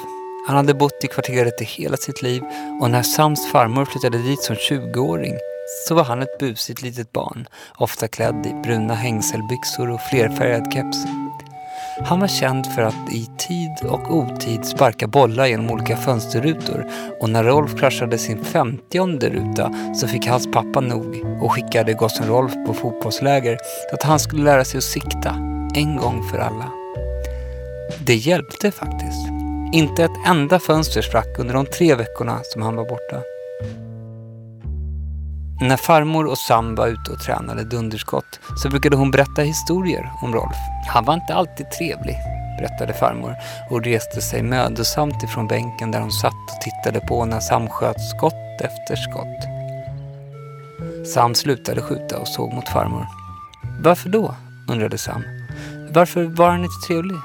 Han 0.47 0.55
hade 0.55 0.73
bott 0.73 1.03
i 1.03 1.07
kvarteret 1.07 1.61
i 1.61 1.65
hela 1.65 1.97
sitt 1.97 2.21
liv 2.21 2.43
och 2.81 2.91
när 2.91 3.03
Sams 3.03 3.51
farmor 3.51 3.85
flyttade 3.85 4.17
dit 4.17 4.41
som 4.41 4.55
20-åring 4.55 5.33
så 5.87 5.95
var 5.95 6.03
han 6.03 6.21
ett 6.21 6.37
busigt 6.39 6.81
litet 6.81 7.11
barn, 7.11 7.47
ofta 7.77 8.07
klädd 8.07 8.45
i 8.45 8.53
bruna 8.63 8.93
hängselbyxor 8.93 9.91
och 9.91 10.01
flerfärgad 10.01 10.73
keps. 10.73 10.97
Han 12.05 12.19
var 12.19 12.27
känd 12.27 12.73
för 12.75 12.81
att 12.81 13.13
i 13.13 13.27
tid 13.37 13.89
och 13.89 14.15
otid 14.15 14.65
sparka 14.65 15.07
bollar 15.07 15.45
genom 15.45 15.71
olika 15.71 15.97
fönsterrutor 15.97 16.91
och 17.19 17.29
när 17.29 17.43
Rolf 17.43 17.79
kraschade 17.79 18.17
sin 18.17 18.43
femtionde 18.43 19.29
ruta 19.29 19.71
så 19.95 20.07
fick 20.07 20.27
hans 20.27 20.51
pappa 20.51 20.79
nog 20.79 21.23
och 21.41 21.53
skickade 21.53 21.93
gossen 21.93 22.27
Rolf 22.27 22.53
på 22.67 22.73
fotbollsläger 22.73 23.57
så 23.89 23.95
att 23.95 24.03
han 24.03 24.19
skulle 24.19 24.43
lära 24.43 24.65
sig 24.65 24.77
att 24.77 24.83
sikta 24.83 25.29
en 25.75 25.97
gång 25.97 26.29
för 26.31 26.37
alla. 26.37 26.86
Det 28.05 28.15
hjälpte 28.15 28.71
faktiskt. 28.71 29.27
Inte 29.73 30.03
ett 30.03 30.27
enda 30.27 30.59
fönster 30.59 31.01
sprack 31.01 31.39
under 31.39 31.53
de 31.53 31.65
tre 31.65 31.95
veckorna 31.95 32.39
som 32.43 32.61
han 32.61 32.75
var 32.75 32.85
borta. 32.85 33.21
När 35.61 35.77
farmor 35.77 36.25
och 36.25 36.37
Sam 36.37 36.75
var 36.75 36.87
ute 36.87 37.11
och 37.11 37.19
tränade 37.19 37.63
dunderskott 37.63 38.39
så 38.57 38.69
brukade 38.69 38.95
hon 38.95 39.11
berätta 39.11 39.41
historier 39.41 40.11
om 40.21 40.33
Rolf. 40.33 40.57
Han 40.87 41.05
var 41.05 41.13
inte 41.13 41.33
alltid 41.33 41.71
trevlig, 41.71 42.15
berättade 42.59 42.93
farmor 42.93 43.35
och 43.69 43.83
reste 43.83 44.21
sig 44.21 44.43
mödosamt 44.43 45.23
ifrån 45.23 45.47
bänken 45.47 45.91
där 45.91 45.99
hon 45.99 46.11
satt 46.11 46.33
och 46.33 46.61
tittade 46.61 47.07
på 47.07 47.25
när 47.25 47.39
Sam 47.39 47.69
sköt 47.69 48.09
skott 48.09 48.61
efter 48.61 48.95
skott. 48.95 49.47
Sam 51.13 51.35
slutade 51.35 51.81
skjuta 51.81 52.19
och 52.19 52.27
såg 52.27 52.53
mot 52.53 52.69
farmor. 52.69 53.07
Varför 53.83 54.09
då? 54.09 54.35
undrade 54.69 54.97
Sam. 54.97 55.23
Varför 55.91 56.23
var 56.23 56.49
han 56.49 56.63
inte 56.63 56.87
trevlig? 56.87 57.17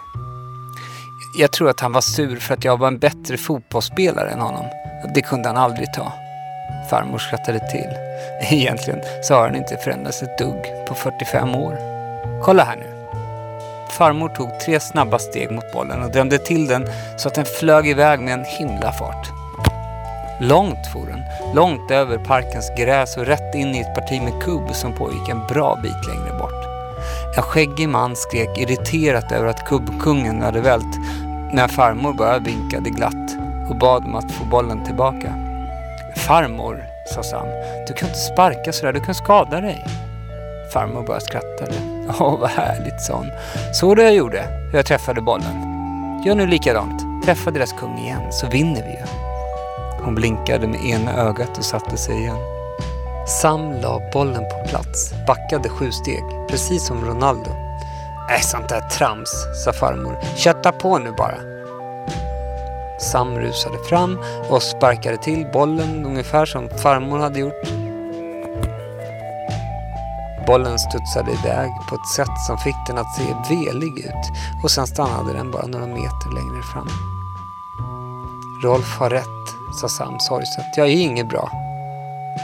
Jag 1.35 1.53
tror 1.53 1.71
att 1.71 1.81
han 1.81 1.93
var 1.93 2.01
sur 2.01 2.37
för 2.37 2.55
att 2.55 2.65
jag 2.65 2.79
var 2.79 2.89
en 2.89 2.99
bättre 2.99 3.37
fotbollsspelare 3.37 4.31
än 4.31 4.41
honom. 4.41 4.67
Det 5.15 5.23
kunde 5.23 5.49
han 5.49 5.57
aldrig 5.57 5.93
ta. 5.93 6.13
Farmor 6.91 7.19
skrattade 7.19 7.71
till. 7.71 7.89
Egentligen 8.59 9.01
så 9.23 9.35
har 9.35 9.47
han 9.47 9.57
inte 9.57 9.77
förändrats 9.77 10.23
ett 10.23 10.39
dugg 10.39 10.87
på 10.89 10.95
45 10.95 11.55
år. 11.55 11.79
Kolla 12.43 12.65
här 12.65 12.77
nu. 12.77 12.87
Farmor 13.91 14.29
tog 14.29 14.61
tre 14.61 14.81
snabba 14.81 15.19
steg 15.19 15.51
mot 15.51 15.73
bollen 15.73 16.03
och 16.03 16.13
drämde 16.13 16.39
till 16.39 16.67
den 16.67 16.89
så 17.17 17.29
att 17.29 17.35
den 17.35 17.45
flög 17.45 17.89
iväg 17.89 18.21
med 18.21 18.35
en 18.35 18.45
himla 18.45 18.93
fart. 18.93 19.31
Långt 20.41 20.87
for 20.93 21.07
den, 21.07 21.55
långt 21.55 21.91
över 21.91 22.19
parkens 22.19 22.71
gräs 22.79 23.17
och 23.17 23.27
rätt 23.27 23.55
in 23.55 23.75
i 23.75 23.81
ett 23.81 23.95
parti 23.95 24.23
med 24.23 24.43
kubb 24.43 24.75
som 24.75 24.93
pågick 24.93 25.29
en 25.29 25.47
bra 25.47 25.79
bit 25.83 26.07
längre 26.09 26.39
bort. 26.39 26.62
En 27.37 27.43
skäggig 27.43 27.89
man 27.89 28.17
skrek 28.17 28.59
irriterat 28.59 29.33
över 29.33 29.47
att 29.47 29.69
kubbkungen 29.69 30.43
hade 30.43 30.61
vält 30.61 30.99
när 31.53 31.69
farmor 31.69 32.13
bara 32.13 32.39
vinkade 32.39 32.91
glatt 32.91 33.37
och 33.71 33.77
bad 33.77 34.05
om 34.05 34.15
att 34.15 34.33
få 34.33 34.45
bollen 34.45 34.85
tillbaka. 34.85 35.35
Farmor, 36.17 36.85
sa 37.15 37.23
Sam, 37.23 37.47
du 37.89 37.95
kan 37.95 38.09
inte 38.09 38.21
sparka 38.21 38.73
sådär, 38.73 38.93
du 38.93 39.01
kan 39.01 39.15
skada 39.15 39.61
dig. 39.61 39.85
Farmor 40.73 41.07
bara 41.07 41.21
skrattade. 41.21 41.75
Åh, 42.21 42.39
vad 42.41 42.51
härligt, 42.51 43.01
sa 43.01 43.15
hon. 43.15 43.31
Så 43.75 43.95
det 43.95 44.03
jag 44.03 44.15
gjorde, 44.15 44.43
hur 44.71 44.79
jag 44.79 44.87
träffade 44.87 45.21
bollen. 45.21 45.57
Gör 46.27 46.35
nu 46.35 46.47
likadant. 46.47 47.25
Träffa 47.25 47.51
deras 47.51 47.73
kung 47.73 47.99
igen, 47.99 48.33
så 48.33 48.47
vinner 48.47 48.83
vi 48.83 48.91
ju. 48.91 49.07
Hon 50.05 50.15
blinkade 50.15 50.67
med 50.67 50.85
ena 50.85 51.13
ögat 51.17 51.59
och 51.59 51.65
satte 51.65 51.97
sig 51.97 52.15
igen. 52.15 52.62
Sam 53.27 53.73
la 53.73 54.01
bollen 54.13 54.45
på 54.45 54.69
plats, 54.69 55.15
backade 55.27 55.69
sju 55.69 55.93
steg, 55.93 56.25
precis 56.49 56.87
som 56.87 57.05
Ronaldo. 57.05 57.51
Äh, 58.31 58.41
sånt 58.41 58.69
där 58.69 58.81
trams, 58.81 59.31
sa 59.65 59.73
farmor. 59.73 60.19
Kötta 60.37 60.73
på 60.73 60.99
nu 60.99 61.13
bara. 61.13 61.39
Sam 63.01 63.39
rusade 63.39 63.79
fram 63.89 64.19
och 64.51 64.63
sparkade 64.63 65.17
till 65.17 65.47
bollen 65.53 66.07
ungefär 66.07 66.47
som 66.47 66.69
farmor 66.69 67.19
hade 67.19 67.39
gjort. 67.41 67.63
Bollen 70.47 70.79
studsade 70.79 71.33
iväg 71.33 71.71
på 71.89 71.95
ett 71.95 72.09
sätt 72.17 72.39
som 72.47 72.59
fick 72.59 72.77
den 72.87 72.99
att 72.99 73.17
se 73.17 73.55
velig 73.55 73.99
ut 73.99 74.33
och 74.65 74.71
sen 74.71 74.87
stannade 74.87 75.33
den 75.33 75.51
bara 75.51 75.67
några 75.67 75.87
meter 75.87 76.35
längre 76.35 76.63
fram. 76.63 76.89
Rolf 78.65 78.99
har 78.99 79.11
rätt, 79.11 79.47
sa 79.81 79.89
Sam 79.89 80.21
sorgset. 80.21 80.77
Jag 80.77 80.87
är 80.87 80.93
inget 80.93 81.29
bra. 81.29 81.51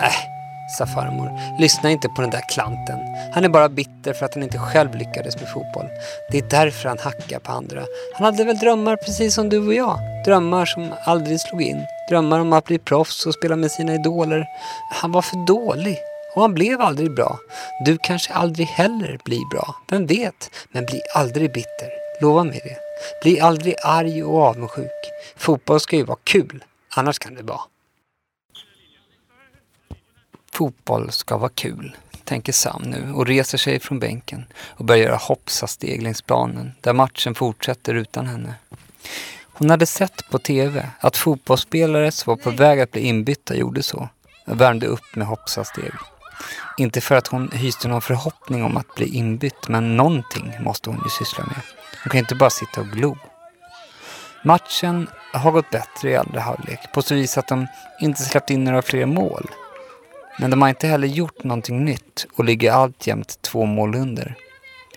Äh, 0.02 0.37
sa 0.68 0.86
farmor. 0.86 1.58
Lyssna 1.60 1.90
inte 1.90 2.08
på 2.08 2.20
den 2.22 2.30
där 2.30 2.42
klanten. 2.48 2.98
Han 3.34 3.44
är 3.44 3.48
bara 3.48 3.68
bitter 3.68 4.12
för 4.12 4.26
att 4.26 4.34
han 4.34 4.42
inte 4.42 4.58
själv 4.58 4.94
lyckades 4.94 5.36
med 5.36 5.48
fotboll. 5.48 5.86
Det 6.30 6.38
är 6.38 6.48
därför 6.50 6.88
han 6.88 6.98
hackar 6.98 7.38
på 7.38 7.52
andra. 7.52 7.82
Han 8.14 8.24
hade 8.24 8.44
väl 8.44 8.58
drömmar 8.58 8.96
precis 8.96 9.34
som 9.34 9.48
du 9.48 9.66
och 9.66 9.74
jag. 9.74 9.98
Drömmar 10.24 10.64
som 10.64 10.94
aldrig 11.04 11.40
slog 11.40 11.62
in. 11.62 11.82
Drömmar 12.08 12.40
om 12.40 12.52
att 12.52 12.64
bli 12.64 12.78
proffs 12.78 13.26
och 13.26 13.34
spela 13.34 13.56
med 13.56 13.70
sina 13.70 13.94
idoler. 13.94 14.46
Han 14.92 15.12
var 15.12 15.22
för 15.22 15.46
dålig. 15.46 15.98
Och 16.34 16.42
han 16.42 16.54
blev 16.54 16.80
aldrig 16.80 17.14
bra. 17.14 17.38
Du 17.84 17.98
kanske 18.02 18.32
aldrig 18.32 18.66
heller 18.66 19.18
blir 19.24 19.50
bra. 19.50 19.74
Vem 19.90 20.06
vet? 20.06 20.50
Men 20.72 20.84
bli 20.84 21.00
aldrig 21.14 21.52
bitter. 21.52 21.90
Lova 22.20 22.44
mig 22.44 22.60
det. 22.64 22.76
Bli 23.22 23.40
aldrig 23.40 23.74
arg 23.84 24.24
och 24.24 24.42
avundsjuk. 24.42 25.10
Fotboll 25.36 25.80
ska 25.80 25.96
ju 25.96 26.04
vara 26.04 26.18
kul. 26.24 26.64
Annars 26.96 27.18
kan 27.18 27.34
det 27.34 27.42
vara. 27.42 27.60
Fotboll 30.52 31.12
ska 31.12 31.36
vara 31.36 31.50
kul, 31.54 31.96
tänker 32.24 32.52
Sam 32.52 32.82
nu 32.82 33.12
och 33.12 33.26
reser 33.26 33.58
sig 33.58 33.80
från 33.80 33.98
bänken 33.98 34.44
och 34.54 34.84
börjar 34.84 35.04
göra 35.04 35.16
hoppsasteg 35.16 36.02
längs 36.02 36.22
planen 36.22 36.72
där 36.80 36.92
matchen 36.92 37.34
fortsätter 37.34 37.94
utan 37.94 38.26
henne. 38.26 38.54
Hon 39.42 39.70
hade 39.70 39.86
sett 39.86 40.30
på 40.30 40.38
TV 40.38 40.90
att 41.00 41.16
fotbollsspelare 41.16 42.12
som 42.12 42.30
var 42.30 42.36
på 42.36 42.50
väg 42.50 42.80
att 42.80 42.90
bli 42.90 43.00
inbytta 43.00 43.54
gjorde 43.56 43.82
så. 43.82 44.08
värmde 44.44 44.86
upp 44.86 45.16
med 45.16 45.26
hoppsasteg. 45.26 45.92
Inte 46.78 47.00
för 47.00 47.14
att 47.14 47.26
hon 47.26 47.50
hyste 47.52 47.88
någon 47.88 48.02
förhoppning 48.02 48.64
om 48.64 48.76
att 48.76 48.94
bli 48.94 49.06
inbytt, 49.06 49.68
men 49.68 49.96
någonting 49.96 50.52
måste 50.60 50.90
hon 50.90 51.00
ju 51.04 51.10
syssla 51.10 51.44
med. 51.44 51.60
Hon 52.02 52.10
kan 52.10 52.18
inte 52.18 52.34
bara 52.34 52.50
sitta 52.50 52.80
och 52.80 52.86
glo. 52.86 53.18
Matchen 54.44 55.08
har 55.32 55.50
gått 55.50 55.70
bättre 55.70 56.10
i 56.10 56.16
andra 56.16 56.40
halvlek 56.40 56.92
på 56.94 57.02
så 57.02 57.14
vis 57.14 57.38
att 57.38 57.48
de 57.48 57.66
inte 58.00 58.22
släppt 58.22 58.50
in 58.50 58.64
några 58.64 58.82
fler 58.82 59.06
mål. 59.06 59.50
Men 60.40 60.50
de 60.50 60.62
har 60.62 60.68
inte 60.68 60.86
heller 60.86 61.08
gjort 61.08 61.44
någonting 61.44 61.84
nytt 61.84 62.26
och 62.36 62.44
ligger 62.44 62.72
alltjämt 62.72 63.42
två 63.42 63.64
mål 63.64 63.94
under. 63.94 64.34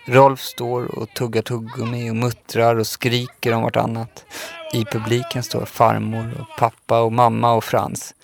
Rolf 0.05 0.39
står 0.41 0.99
och 0.99 1.13
tuggar 1.13 1.41
tuggummi 1.41 2.09
och 2.09 2.15
muttrar 2.15 2.75
och 2.75 2.87
skriker 2.87 3.53
om 3.53 3.61
vartannat. 3.61 4.25
I 4.73 4.85
publiken 4.85 5.43
står 5.43 5.65
farmor 5.65 6.37
och 6.39 6.57
pappa 6.57 7.01
och 7.01 7.13
mamma 7.13 7.53
och 7.53 7.63
Frans. 7.63 8.15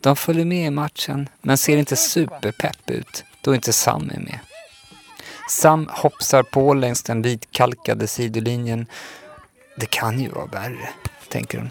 De 0.00 0.16
följer 0.16 0.44
med 0.44 0.66
i 0.66 0.70
matchen 0.70 1.28
men 1.42 1.58
ser 1.58 1.76
inte 1.76 1.96
superpepp 1.96 2.90
ut 2.90 3.24
då 3.40 3.54
inte 3.54 3.72
Sam 3.72 4.10
är 4.14 4.20
med. 4.20 4.38
Sam 5.48 5.88
hoppsar 5.92 6.42
på 6.42 6.74
längs 6.74 7.02
den 7.02 7.22
vitkalkade 7.22 8.06
sidolinjen. 8.06 8.86
Det 9.76 9.86
kan 9.86 10.20
ju 10.20 10.28
vara 10.28 10.46
värre, 10.46 10.88
tänker 11.28 11.58
hon 11.58 11.70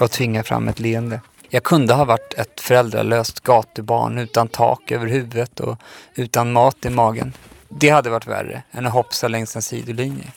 och 0.00 0.10
tvingar 0.10 0.42
fram 0.42 0.68
ett 0.68 0.80
leende. 0.80 1.20
Jag 1.54 1.62
kunde 1.62 1.94
ha 1.94 2.04
varit 2.04 2.34
ett 2.34 2.60
föräldralöst 2.60 3.40
gatubarn 3.40 4.18
utan 4.18 4.48
tak 4.48 4.90
över 4.90 5.06
huvudet 5.06 5.60
och 5.60 5.78
utan 6.14 6.52
mat 6.52 6.84
i 6.84 6.90
magen. 6.90 7.32
Det 7.68 7.88
hade 7.88 8.10
varit 8.10 8.26
värre 8.26 8.62
än 8.70 8.86
att 8.86 8.92
hoppsa 8.92 9.28
längs 9.28 9.56
en 9.56 9.62
sidolinje. 9.62 10.32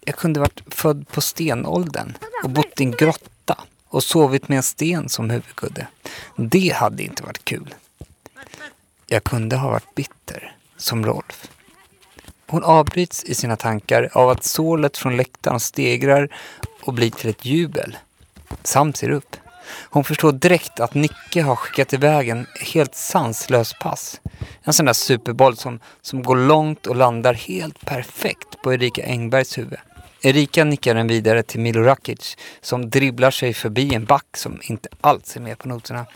Jag 0.00 0.16
kunde 0.16 0.40
varit 0.40 0.62
född 0.74 1.08
på 1.08 1.20
stenåldern 1.20 2.16
och 2.42 2.50
bott 2.50 2.80
i 2.80 2.84
en 2.84 2.90
grotta 2.90 3.58
och 3.88 4.04
sovit 4.04 4.48
med 4.48 4.56
en 4.56 4.62
sten 4.62 5.08
som 5.08 5.30
huvudkudde. 5.30 5.86
Det 6.36 6.72
hade 6.74 7.02
inte 7.02 7.22
varit 7.22 7.44
kul. 7.44 7.74
Jag 9.06 9.24
kunde 9.24 9.56
ha 9.56 9.70
varit 9.70 9.94
bitter, 9.94 10.56
som 10.76 11.06
Rolf. 11.06 11.50
Hon 12.46 12.64
avbryts 12.64 13.24
i 13.24 13.34
sina 13.34 13.56
tankar 13.56 14.10
av 14.12 14.30
att 14.30 14.44
sålet 14.44 14.96
från 14.96 15.16
läktaren 15.16 15.60
stegrar 15.60 16.28
och 16.82 16.94
blir 16.94 17.10
till 17.10 17.30
ett 17.30 17.44
jubel. 17.44 17.96
Sam 18.62 18.94
ser 18.94 19.10
upp. 19.10 19.36
Hon 19.66 20.04
förstår 20.04 20.32
direkt 20.32 20.80
att 20.80 20.94
Nicke 20.94 21.42
har 21.42 21.56
skickat 21.56 21.92
iväg 21.92 22.28
en 22.28 22.46
helt 22.60 22.94
sanslös 22.94 23.74
pass. 23.80 24.20
En 24.62 24.72
sån 24.72 24.86
där 24.86 24.92
superboll 24.92 25.56
som, 25.56 25.80
som 26.02 26.22
går 26.22 26.36
långt 26.36 26.86
och 26.86 26.96
landar 26.96 27.34
helt 27.34 27.86
perfekt 27.86 28.62
på 28.62 28.74
Erika 28.74 29.04
Engbergs 29.04 29.58
huvud. 29.58 29.78
Erika 30.22 30.64
nickar 30.64 30.94
den 30.94 31.06
vidare 31.06 31.42
till 31.42 31.60
Milo 31.60 31.82
Rakic 31.82 32.36
som 32.60 32.90
dribblar 32.90 33.30
sig 33.30 33.54
förbi 33.54 33.94
en 33.94 34.04
back 34.04 34.36
som 34.36 34.60
inte 34.62 34.88
alls 35.00 35.36
är 35.36 35.40
med 35.40 35.58
på 35.58 35.68
noterna. 35.68 36.06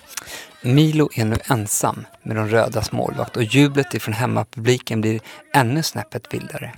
Milo 0.63 1.11
är 1.15 1.25
nu 1.25 1.37
ensam 1.45 2.07
med 2.23 2.37
de 2.37 2.49
rödas 2.49 2.93
målvakt 2.93 3.37
och 3.37 3.43
jublet 3.43 3.95
ifrån 3.95 4.15
hemmapubliken 4.15 5.01
blir 5.01 5.21
ännu 5.55 5.83
snäppet 5.83 6.35
vildare. 6.35 6.73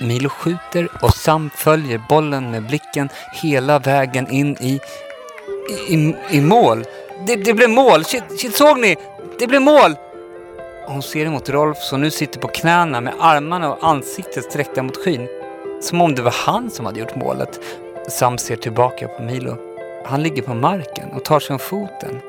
Milo 0.00 0.28
skjuter 0.28 0.88
och 1.02 1.14
Sam 1.14 1.50
följer 1.54 2.02
bollen 2.08 2.50
med 2.50 2.66
blicken 2.66 3.08
hela 3.32 3.78
vägen 3.78 4.30
in 4.30 4.56
i, 4.56 4.80
i, 5.70 6.14
i 6.30 6.40
mål. 6.40 6.84
Det, 7.26 7.36
det 7.36 7.54
blev 7.54 7.70
mål! 7.70 8.04
Shit, 8.04 8.24
shit, 8.36 8.56
såg 8.56 8.78
ni? 8.78 8.96
Det 9.38 9.46
blev 9.46 9.62
mål! 9.62 9.94
Hon 10.86 11.02
ser 11.02 11.26
emot 11.26 11.48
Rolf 11.48 11.78
som 11.78 12.00
nu 12.00 12.10
sitter 12.10 12.40
på 12.40 12.48
knäna 12.48 13.00
med 13.00 13.14
armarna 13.20 13.72
och 13.72 13.88
ansiktet 13.88 14.44
sträckta 14.44 14.82
mot 14.82 14.96
skyn. 14.96 15.28
Som 15.80 16.00
om 16.00 16.14
det 16.14 16.22
var 16.22 16.34
han 16.46 16.70
som 16.70 16.86
hade 16.86 17.00
gjort 17.00 17.16
målet. 17.16 17.60
Sam 18.08 18.38
ser 18.38 18.56
tillbaka 18.56 19.08
på 19.08 19.22
Milo. 19.22 19.56
Han 20.04 20.22
ligger 20.22 20.42
på 20.42 20.54
marken 20.54 21.10
och 21.10 21.24
tar 21.24 21.40
sig 21.40 21.54
om 21.54 21.58
foten. 21.58 22.20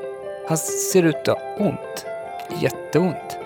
Han 0.48 0.58
ser 0.58 1.04
ut 1.04 1.28
att 1.28 1.28
ha 1.28 1.66
ont. 1.66 2.06
Jätteont. 2.62 3.38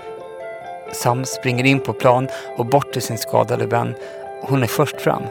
Sam 0.91 1.25
springer 1.25 1.65
in 1.65 1.79
på 1.79 1.93
plan 1.93 2.27
och 2.57 2.65
bort 2.65 2.93
till 2.93 3.01
sin 3.01 3.17
skadade 3.17 3.65
vän. 3.65 3.95
Hon 4.41 4.63
är 4.63 4.67
först 4.67 5.01
fram. 5.01 5.23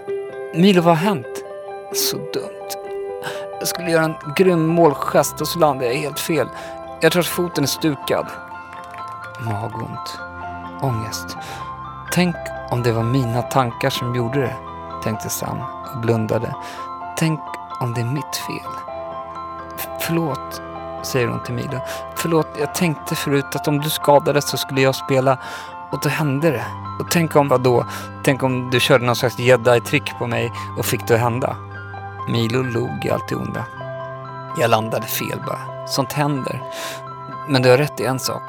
Milo, 0.55 0.83
vad 0.83 0.97
har 0.97 1.07
hänt? 1.07 1.45
Så 1.95 2.17
dumt. 2.17 2.84
Jag 3.65 3.69
skulle 3.69 3.91
göra 3.91 4.05
en 4.05 4.35
grym 4.37 4.67
målgest 4.67 5.41
och 5.41 5.49
så 5.49 5.59
landade 5.59 5.93
jag 5.93 6.01
helt 6.01 6.21
fel. 6.21 6.49
Jag 7.01 7.13
tror 7.13 7.21
att 7.21 7.27
foten 7.27 7.65
är 7.65 7.69
stukad. 7.69 8.27
Magont. 9.41 10.19
Ångest. 10.83 11.37
Tänk 12.13 12.37
om 12.71 12.83
det 12.83 12.93
var 12.93 13.03
mina 13.03 13.43
tankar 13.43 13.91
som 13.91 14.15
gjorde 14.15 14.41
det, 14.41 14.57
tänkte 15.05 15.29
Sam 15.29 15.59
och 15.95 16.01
blundade. 16.01 16.55
Tänk 17.19 17.41
om 17.81 17.95
det 17.95 18.01
är 18.01 18.05
mitt 18.05 18.37
fel. 18.37 18.71
F 19.77 19.87
förlåt, 20.01 20.63
säger 21.03 21.29
hon 21.29 21.43
till 21.43 21.55
Milo. 21.55 21.81
Förlåt, 22.17 22.49
jag 22.59 22.75
tänkte 22.75 23.15
förut 23.15 23.57
att 23.57 23.69
om 23.69 23.81
du 23.81 23.91
skadades 23.91 24.51
så 24.51 24.57
skulle 24.57 24.81
jag 24.81 24.95
spela 24.95 25.39
Och 25.91 26.01
då 26.03 26.09
hände 26.09 26.51
det. 26.51 26.65
Och 27.01 27.11
tänk 27.11 27.37
om, 27.37 27.49
vadå? 27.49 27.87
Tänk 28.25 28.43
om 28.43 28.71
du 28.71 28.81
körde 28.81 29.05
någon 29.05 29.17
slags 29.17 29.39
jedi-trick 29.39 30.19
på 30.19 30.27
mig 30.27 30.53
och 30.79 30.87
fick 30.87 31.09
det 31.09 31.15
att 31.15 31.21
hända. 31.21 31.57
Milo 32.29 32.63
log 32.63 33.05
i 33.05 33.11
allt 33.11 33.29
det 33.29 33.37
onda. 33.37 33.65
Jag 34.59 34.71
landade 34.71 35.07
fel 35.07 35.43
bara. 35.47 35.87
Sånt 35.87 36.13
händer. 36.13 36.63
Men 37.49 37.63
du 37.63 37.71
har 37.71 37.79
rätt 37.79 38.01
i 38.01 38.05
en 38.05 38.19
sak. 38.19 38.43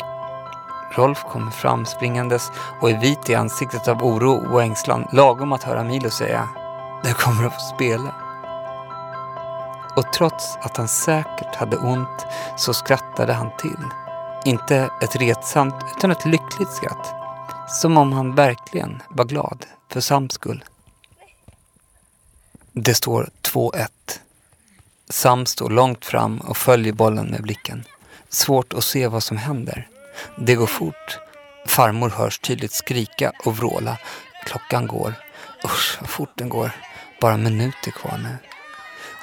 Rolf 0.92 1.24
kommer 1.24 1.52
fram 1.52 1.86
springandes 1.86 2.52
och 2.82 2.90
är 2.90 3.02
vit 3.02 3.30
i 3.30 3.36
ansiktet 3.36 3.88
av 3.88 4.04
oro 4.04 4.54
och 4.54 4.64
ängslan 4.64 5.08
lagom 5.12 5.54
att 5.54 5.64
höra 5.64 5.84
Milo 5.84 6.10
säga 6.10 6.50
Du 7.04 7.14
kommer 7.14 7.48
att 7.48 7.54
få 7.54 7.76
spela. 7.76 8.16
Och 9.96 10.14
trots 10.14 10.58
att 10.62 10.78
han 10.78 10.88
säkert 10.88 11.56
hade 11.56 11.78
ont 11.78 12.26
så 12.58 12.74
skrattade 12.74 13.34
han 13.34 13.52
till. 13.58 13.86
Inte 14.46 14.90
ett 15.02 15.16
retsamt 15.16 15.76
utan 15.98 16.12
ett 16.12 16.26
lyckligt 16.26 16.72
skratt. 16.72 17.16
Som 17.68 17.98
om 17.98 18.14
han 18.14 18.36
verkligen 18.36 19.02
var 19.10 19.26
glad 19.26 19.66
för 19.92 20.00
Sams 20.00 20.34
skull. 20.34 20.64
Det 22.78 22.96
står 22.96 23.30
2-1. 23.42 23.88
Sam 25.10 25.46
står 25.46 25.70
långt 25.70 26.06
fram 26.06 26.38
och 26.38 26.58
följer 26.58 26.94
bollen 26.94 27.26
med 27.26 27.42
blicken. 27.42 27.84
Svårt 28.30 28.74
att 28.74 28.84
se 28.84 29.08
vad 29.08 29.24
som 29.24 29.38
händer. 29.38 29.88
Det 30.38 30.56
går 30.56 30.68
fort. 30.68 31.20
Farmor 31.66 32.10
hörs 32.10 32.40
tydligt 32.40 32.72
skrika 32.72 33.32
och 33.46 33.58
vråla. 33.58 33.98
Klockan 34.46 34.88
går. 34.88 35.14
Usch 35.66 35.98
vad 36.02 36.10
fort 36.10 36.32
den 36.36 36.50
går. 36.50 36.72
Bara 37.22 37.38
minuter 37.38 37.92
kvar 37.92 38.18
nu. 38.18 38.38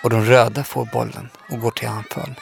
Och 0.02 0.10
de 0.10 0.24
röda 0.24 0.64
får 0.64 0.88
bollen 0.92 1.28
och 1.50 1.60
går 1.60 1.70
till 1.70 1.88
anfall. 1.88 2.34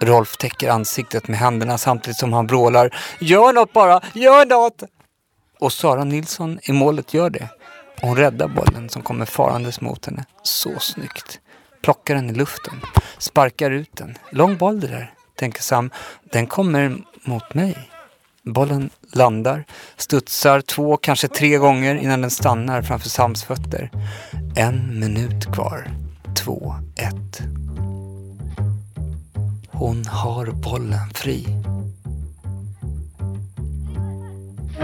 Rolf 0.00 0.36
täcker 0.36 0.68
ansiktet 0.70 1.28
med 1.28 1.38
händerna 1.38 1.78
samtidigt 1.78 2.18
som 2.18 2.32
han 2.32 2.46
vrålar 2.46 2.96
Gör 3.20 3.52
något 3.52 3.72
bara! 3.72 4.00
Gör 4.14 4.46
något! 4.46 4.82
Och 5.60 5.72
Sara 5.72 6.04
Nilsson 6.04 6.58
i 6.62 6.72
målet 6.72 7.14
gör 7.14 7.30
det. 7.30 7.48
Hon 8.00 8.16
räddar 8.16 8.48
bollen 8.48 8.88
som 8.88 9.02
kommer 9.02 9.26
farandes 9.26 9.80
mot 9.80 10.06
henne. 10.06 10.24
Så 10.42 10.78
snyggt. 10.78 11.40
Plockar 11.82 12.14
den 12.14 12.30
i 12.30 12.34
luften. 12.34 12.74
Sparkar 13.18 13.70
ut 13.70 13.96
den. 13.96 14.18
Lång 14.30 14.56
boll 14.56 14.80
det 14.80 14.86
där, 14.86 15.12
tänker 15.38 15.62
Sam. 15.62 15.90
Den 16.32 16.46
kommer 16.46 16.96
mot 17.24 17.54
mig. 17.54 17.90
Bollen 18.44 18.90
landar, 19.12 19.64
studsar 19.96 20.60
två, 20.60 20.96
kanske 20.96 21.28
tre 21.28 21.56
gånger 21.56 21.94
innan 21.94 22.20
den 22.20 22.30
stannar 22.30 22.82
framför 22.82 23.08
Sams 23.08 23.44
fötter. 23.44 23.90
En 24.56 25.00
minut 25.00 25.54
kvar. 25.54 25.90
Två, 26.36 26.74
ett. 26.96 27.42
Hon 29.68 30.04
har 30.04 30.46
bollen 30.46 31.10
fri. 31.14 31.46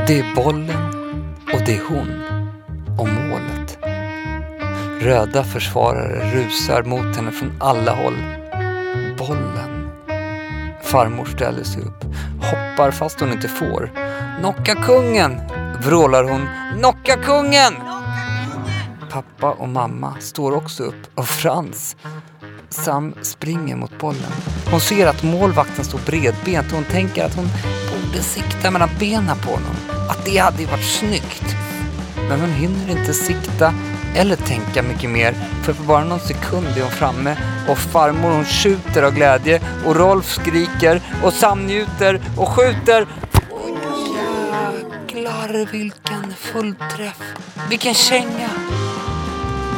Det 0.06 0.18
är 0.18 0.34
bollen 0.34 0.70
och 1.52 1.60
det 1.66 1.76
är 1.76 1.82
hon 1.88 2.43
och 2.98 3.08
målet. 3.08 3.78
Röda 5.00 5.44
försvarare 5.44 6.30
rusar 6.34 6.82
mot 6.82 7.16
henne 7.16 7.30
från 7.30 7.52
alla 7.60 7.94
håll. 7.94 8.16
Bollen. 9.18 9.90
Farmor 10.82 11.24
ställer 11.24 11.64
sig 11.64 11.82
upp, 11.82 12.04
hoppar 12.40 12.90
fast 12.90 13.20
hon 13.20 13.32
inte 13.32 13.48
får. 13.48 13.90
Knocka 14.38 14.74
kungen! 14.74 15.40
vrålar 15.82 16.24
hon. 16.24 16.48
Knocka 16.78 17.16
kungen! 17.16 17.74
Pappa 19.10 19.50
och 19.50 19.68
mamma 19.68 20.14
står 20.20 20.52
också 20.52 20.82
upp 20.82 21.06
och 21.14 21.26
Frans 21.28 21.96
Sam 22.68 23.14
springer 23.22 23.76
mot 23.76 23.98
bollen. 23.98 24.32
Hon 24.70 24.80
ser 24.80 25.06
att 25.06 25.22
målvakten 25.22 25.84
står 25.84 26.00
bredbent 26.06 26.66
och 26.66 26.72
hon 26.72 26.84
tänker 26.84 27.24
att 27.24 27.34
hon 27.34 27.48
borde 27.90 28.22
sikta 28.22 28.70
mellan 28.70 28.88
benen 28.98 29.38
på 29.38 29.50
honom. 29.50 29.76
Att 30.10 30.24
det 30.24 30.38
hade 30.38 30.62
ju 30.62 30.66
varit 30.66 30.84
snyggt. 30.84 31.63
Men 32.28 32.40
hon 32.40 32.50
hinner 32.50 32.90
inte 32.90 33.14
sikta 33.14 33.74
eller 34.16 34.36
tänka 34.36 34.82
mycket 34.82 35.10
mer 35.10 35.34
för 35.62 35.72
på 35.72 35.82
bara 35.82 36.04
någon 36.04 36.20
sekund 36.20 36.66
är 36.66 36.82
hon 36.82 36.90
framme 36.90 37.36
och 37.68 37.78
farmor 37.78 38.30
hon 38.30 38.44
skjuter 38.44 39.02
av 39.02 39.14
glädje 39.14 39.60
och 39.86 39.96
Rolf 39.96 40.32
skriker 40.32 41.00
och 41.22 41.32
Sam 41.32 41.66
njuter 41.66 42.20
och 42.38 42.48
skjuter. 42.48 43.06
Oj, 43.50 43.74
jäklar 45.08 45.72
vilken 45.72 46.34
fullträff! 46.34 47.22
Vilken 47.70 47.94
känga! 47.94 48.50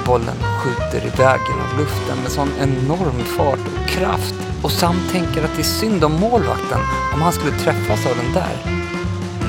bollen 0.07 0.37
skjuter 0.61 1.07
iväg 1.07 1.41
genom 1.49 1.79
luften 1.79 2.19
med 2.23 2.33
sån 2.33 2.51
enorm 2.61 3.25
fart 3.37 3.59
och 3.59 3.89
kraft. 3.89 4.35
Och 4.63 4.71
Sam 4.71 4.97
tänker 5.13 5.45
att 5.45 5.57
det 5.57 5.63
är 5.63 5.65
synd 5.81 6.05
om 6.05 6.13
målvakten 6.13 6.81
om 7.15 7.23
han 7.23 7.33
skulle 7.33 7.53
träffas 7.53 8.07
av 8.07 8.17
den 8.17 8.33
där. 8.33 8.57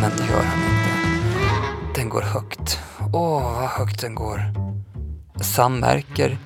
Men 0.02 0.12
det 0.18 0.24
gör 0.34 0.44
han 0.44 0.60
inte. 0.60 2.00
Den 2.00 2.10
går 2.10 2.22
högt. 2.22 2.80
Åh, 3.14 3.60
vad 3.60 3.70
högt 3.70 4.02
den 4.02 4.16
går. 4.16 4.42
Sam 5.42 5.80
märker 5.80 6.38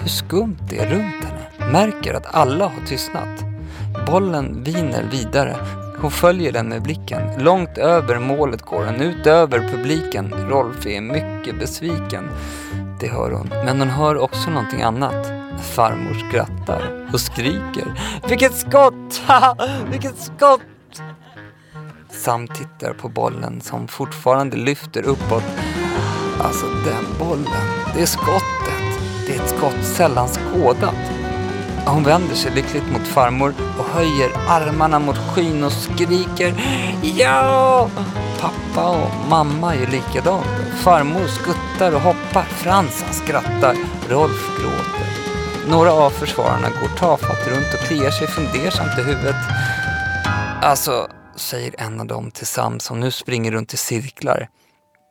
hur 0.00 0.08
skumt 0.08 0.58
det 0.68 0.78
är 0.78 0.86
runt 0.86 1.24
henne. 1.24 1.72
Märker 1.72 2.14
att 2.14 2.34
alla 2.34 2.64
har 2.64 2.86
tystnat. 2.86 3.44
Bollen 4.06 4.62
viner 4.62 5.02
vidare. 5.10 5.56
Hon 6.00 6.10
följer 6.10 6.52
den 6.52 6.68
med 6.68 6.82
blicken. 6.82 7.30
Långt 7.38 7.78
över 7.78 8.18
målet 8.18 8.62
går 8.62 8.84
den, 8.84 9.00
ut 9.00 9.26
över 9.26 9.58
publiken. 9.58 10.34
Rolf 10.48 10.86
är 10.86 11.00
mycket 11.00 11.58
besviken. 11.58 12.30
Det 13.00 13.08
hör 13.08 13.30
hon. 13.30 13.48
Men 13.48 13.78
hon 13.78 13.90
hör 13.90 14.18
också 14.18 14.50
någonting 14.50 14.82
annat. 14.82 15.26
Farmor 15.62 16.28
skrattar 16.28 17.08
och 17.12 17.20
skriker. 17.20 18.00
Vilket 18.28 18.54
skott! 18.54 19.22
Vilket 19.90 20.18
skott! 20.18 20.60
Sam 22.10 22.48
tittar 22.48 22.92
på 22.92 23.08
bollen 23.08 23.60
som 23.60 23.88
fortfarande 23.88 24.56
lyfter 24.56 25.02
uppåt. 25.02 25.44
Alltså 26.40 26.66
den 26.66 27.04
bollen, 27.18 27.66
det 27.94 28.02
är 28.02 28.06
skottet. 28.06 29.00
Det 29.26 29.36
är 29.36 29.42
ett 29.42 29.48
skott 29.56 29.84
sällan 29.84 30.28
skådat. 30.28 30.94
Hon 31.86 32.04
vänder 32.04 32.34
sig 32.34 32.54
lyckligt 32.54 32.92
mot 32.92 33.06
farmor 33.06 33.54
och 33.78 33.84
höjer 33.84 34.30
armarna 34.48 34.98
mot 34.98 35.16
skyn 35.16 35.64
och 35.64 35.72
skriker 35.72 36.54
Ja! 37.02 37.90
Pappa 38.40 38.88
och 38.90 39.28
mamma 39.30 39.76
gör 39.76 39.86
likadant. 39.86 40.46
Farmor 40.76 41.26
skuttar 41.26 41.92
och 41.92 42.00
hoppar. 42.00 42.42
Frans 42.42 43.02
han 43.02 43.14
skrattar. 43.14 43.76
Rolf 44.08 44.58
gråter. 44.60 45.06
Några 45.68 45.92
av 45.92 46.10
försvararna 46.10 46.68
går 46.68 46.96
tafatt 46.98 47.48
runt 47.48 47.74
och 47.74 47.80
kliar 47.80 48.10
sig 48.10 48.26
fundersamt 48.26 48.98
i 48.98 49.02
huvudet. 49.02 49.36
Alltså, 50.62 51.08
säger 51.36 51.74
en 51.78 52.00
av 52.00 52.06
dem 52.06 52.30
till 52.30 52.46
Sam 52.46 52.80
som 52.80 53.00
nu 53.00 53.10
springer 53.10 53.52
runt 53.52 53.74
i 53.74 53.76
cirklar. 53.76 54.48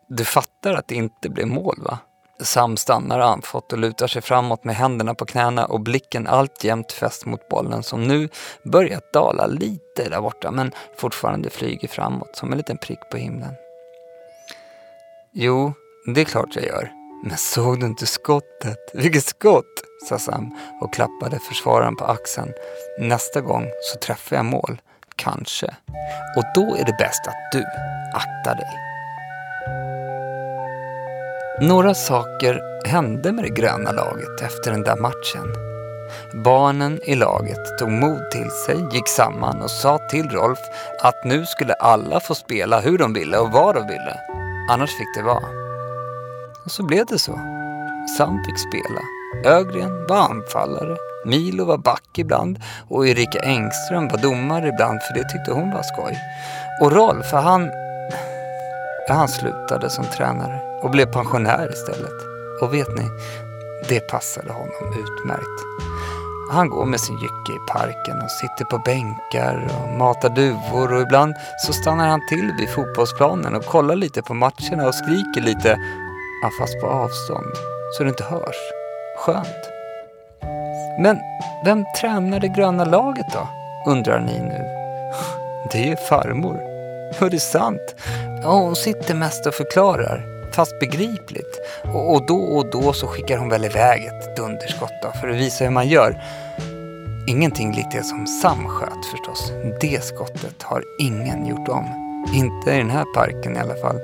Du 0.08 0.26
fattar 0.26 0.74
att 0.74 0.88
det 0.88 0.96
inte 0.96 1.30
blev 1.30 1.48
mål 1.48 1.76
va? 1.82 1.98
Sam 2.40 2.78
stannar 2.78 3.20
andfått 3.20 3.74
och 3.74 3.80
lutar 3.80 4.08
sig 4.08 4.22
framåt 4.22 4.64
med 4.64 4.76
händerna 4.76 5.16
på 5.16 5.26
knäna 5.26 5.66
och 5.66 5.82
blicken 5.82 6.28
alltjämt 6.28 6.92
fäst 6.92 7.26
mot 7.26 7.50
bollen 7.50 7.84
som 7.84 8.04
nu 8.04 8.30
börjat 8.64 9.14
dala 9.14 9.46
lite 9.46 10.10
där 10.10 10.22
borta 10.22 10.52
men 10.52 10.72
fortfarande 10.98 11.50
flyger 11.50 11.88
framåt 11.88 12.36
som 12.36 12.52
en 12.52 12.58
liten 12.58 12.78
prick 12.78 13.00
på 13.12 13.18
himlen. 13.18 13.54
Jo, 15.34 15.74
det 16.14 16.22
är 16.22 16.26
klart 16.26 16.56
jag 16.56 16.66
gör. 16.66 16.92
Men 17.24 17.38
såg 17.38 17.80
du 17.80 17.86
inte 17.86 18.06
skottet? 18.06 18.92
Vilket 18.94 19.26
skott! 19.26 19.84
sa 20.10 20.20
Sam 20.20 20.56
och 20.82 20.94
klappade 20.94 21.40
försvararen 21.40 21.96
på 21.96 22.06
axeln. 22.06 22.54
Nästa 23.00 23.42
gång 23.42 23.66
så 23.82 24.00
träffar 24.00 24.36
jag 24.36 24.46
mål. 24.46 24.82
Kanske. 25.16 25.76
Och 26.38 26.44
då 26.56 26.76
är 26.76 26.86
det 26.86 26.96
bäst 27.00 27.28
att 27.28 27.52
du 27.52 27.64
aktar 28.14 28.56
dig. 28.56 28.85
Några 31.62 31.94
saker 31.94 32.62
hände 32.86 33.32
med 33.32 33.44
det 33.44 33.50
gröna 33.50 33.92
laget 33.92 34.42
efter 34.42 34.72
den 34.72 34.84
där 34.84 34.96
matchen. 34.96 35.54
Barnen 36.44 37.00
i 37.04 37.16
laget 37.16 37.78
tog 37.80 37.92
mod 37.92 38.32
till 38.32 38.50
sig, 38.66 38.88
gick 38.92 39.08
samman 39.08 39.62
och 39.62 39.72
sa 39.72 39.98
till 40.10 40.30
Rolf 40.30 40.60
att 41.02 41.26
nu 41.26 41.46
skulle 41.46 41.74
alla 41.74 42.20
få 42.20 42.36
spela 42.36 42.80
hur 42.80 42.98
de 42.98 43.14
ville 43.14 43.38
och 43.38 43.52
vad 43.52 43.76
de 43.76 43.88
ville. 43.88 44.20
Annars 44.70 44.90
fick 44.90 45.16
det 45.16 45.24
vara. 45.24 45.46
Och 46.66 46.72
så 46.72 46.84
blev 46.84 47.06
det 47.06 47.20
så. 47.20 47.40
Sam 48.18 48.44
fick 48.44 48.60
spela. 48.60 49.02
Ögren 49.58 50.08
var 50.08 50.18
anfallare, 50.18 50.98
Milo 51.26 51.66
var 51.66 51.78
back 51.78 52.18
ibland 52.18 52.60
och 52.90 53.08
Erika 53.08 53.40
Engström 53.40 54.08
var 54.08 54.18
domare 54.18 54.68
ibland 54.68 55.02
för 55.02 55.14
det 55.14 55.30
tyckte 55.30 55.52
hon 55.52 55.72
var 55.72 55.84
skoj. 55.84 56.18
Och 56.82 56.92
Rolf, 56.92 57.26
för 57.26 57.38
han... 57.38 57.85
Han 59.14 59.28
slutade 59.28 59.90
som 59.90 60.06
tränare 60.06 60.62
och 60.82 60.90
blev 60.90 61.06
pensionär 61.06 61.70
istället. 61.74 62.14
Och 62.62 62.74
vet 62.74 62.98
ni, 62.98 63.10
det 63.90 64.00
passade 64.00 64.54
honom 64.54 64.94
utmärkt. 65.00 65.62
Han 66.52 66.70
går 66.70 66.86
med 66.86 67.00
sin 67.00 67.16
jycke 67.16 67.52
i 67.52 67.72
parken 67.72 68.22
och 68.22 68.32
sitter 68.32 68.66
på 68.66 68.78
bänkar 68.78 69.68
och 69.84 69.98
matar 69.98 70.30
duvor 70.30 70.94
och 70.94 71.02
ibland 71.02 71.36
så 71.58 71.74
stannar 71.74 72.08
han 72.08 72.28
till 72.30 72.52
vid 72.60 72.70
fotbollsplanen 72.70 73.56
och 73.56 73.66
kollar 73.66 73.96
lite 73.96 74.22
på 74.22 74.34
matcherna 74.34 74.88
och 74.88 74.96
skriker 74.96 75.42
lite, 75.42 75.78
ja, 76.44 76.50
fast 76.60 76.82
på 76.82 76.88
avstånd, 76.88 77.52
så 77.98 78.04
det 78.04 78.10
inte 78.10 78.24
hörs. 78.24 78.56
Skönt. 79.18 79.70
Men 81.00 81.20
vem 81.66 81.86
tränar 82.02 82.40
det 82.40 82.48
gröna 82.48 82.86
laget 82.86 83.34
då? 83.34 83.48
Undrar 83.92 84.20
ni 84.20 84.40
nu. 84.40 84.66
Det 85.72 85.92
är 85.92 85.96
farmor. 85.96 86.60
Och 87.22 87.30
det 87.30 87.38
är 87.38 87.40
sant. 87.40 87.96
Ja, 88.46 88.52
hon 88.52 88.76
sitter 88.76 89.16
mest 89.16 89.46
och 89.46 89.54
förklarar, 89.54 90.26
fast 90.52 90.80
begripligt. 90.80 91.60
Och, 91.94 92.14
och 92.14 92.26
då 92.26 92.38
och 92.38 92.70
då 92.72 92.94
så 92.94 93.08
skickar 93.08 93.38
hon 93.38 93.50
väl 93.50 93.66
iväg 93.66 94.06
ett 94.06 94.36
dunderskott 94.36 94.94
då, 95.02 95.12
för 95.22 95.28
att 95.28 95.36
visa 95.36 95.64
hur 95.64 95.72
man 95.72 95.88
gör. 95.88 96.24
Ingenting 97.28 97.74
likt 97.74 97.92
det 97.92 98.04
som 98.04 98.28
Sam 98.28 98.68
sköt 98.68 99.06
förstås. 99.12 99.52
Det 99.82 100.04
skottet 100.04 100.64
har 100.64 100.84
ingen 101.00 101.46
gjort 101.46 101.70
om. 101.70 101.86
Inte 102.34 102.72
i 102.72 102.78
den 102.78 102.90
här 102.90 103.06
parken 103.16 103.58
i 103.58 103.60
alla 103.60 103.76
fall. 103.76 104.00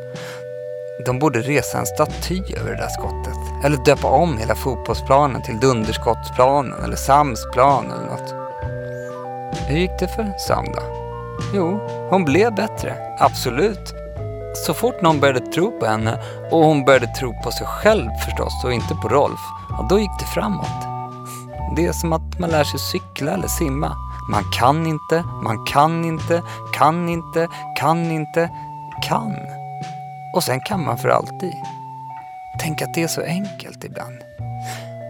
De 1.05 1.19
borde 1.19 1.41
resa 1.41 1.79
en 1.79 1.85
staty 1.85 2.41
över 2.57 2.71
det 2.71 2.77
där 2.77 2.89
skottet. 2.89 3.65
Eller 3.65 3.77
döpa 3.85 4.07
om 4.07 4.37
hela 4.37 4.55
fotbollsplanen 4.55 5.43
till 5.43 5.59
Dunderskottsplanen 5.59 6.83
eller 6.83 6.95
Samsplan 6.95 7.85
eller 7.91 8.05
något. 8.05 8.33
Hur 9.67 9.77
gick 9.77 9.99
det 9.99 10.07
för 10.07 10.33
Sam 10.47 10.65
då? 10.65 10.81
Jo, 11.53 11.79
hon 12.09 12.25
blev 12.25 12.55
bättre. 12.55 12.95
Absolut. 13.19 14.00
Så 14.53 14.73
fort 14.73 15.01
någon 15.01 15.19
började 15.19 15.39
tro 15.39 15.79
på 15.79 15.85
henne 15.85 16.19
och 16.51 16.65
hon 16.65 16.85
började 16.85 17.07
tro 17.07 17.33
på 17.43 17.51
sig 17.51 17.67
själv 17.67 18.09
förstås 18.25 18.63
och 18.63 18.73
inte 18.73 18.95
på 18.95 19.07
Rolf, 19.07 19.39
ja, 19.69 19.87
då 19.89 19.99
gick 19.99 20.19
det 20.19 20.25
framåt. 20.25 20.87
Det 21.75 21.85
är 21.85 21.91
som 21.91 22.13
att 22.13 22.39
man 22.39 22.49
lär 22.49 22.63
sig 22.63 22.79
cykla 22.79 23.31
eller 23.31 23.47
simma. 23.47 23.95
Man 24.31 24.43
kan 24.59 24.87
inte, 24.87 25.23
man 25.43 25.65
kan 25.65 26.05
inte, 26.05 26.43
kan 26.73 27.09
inte, 27.09 27.47
kan 27.79 28.11
inte, 28.11 28.49
kan. 29.03 29.35
Och 30.33 30.43
sen 30.43 30.59
kan 30.59 30.85
man 30.85 30.97
för 30.97 31.09
alltid. 31.09 31.53
Tänk 32.59 32.81
att 32.81 32.93
det 32.93 33.03
är 33.03 33.07
så 33.07 33.21
enkelt 33.21 33.83
ibland. 33.83 34.17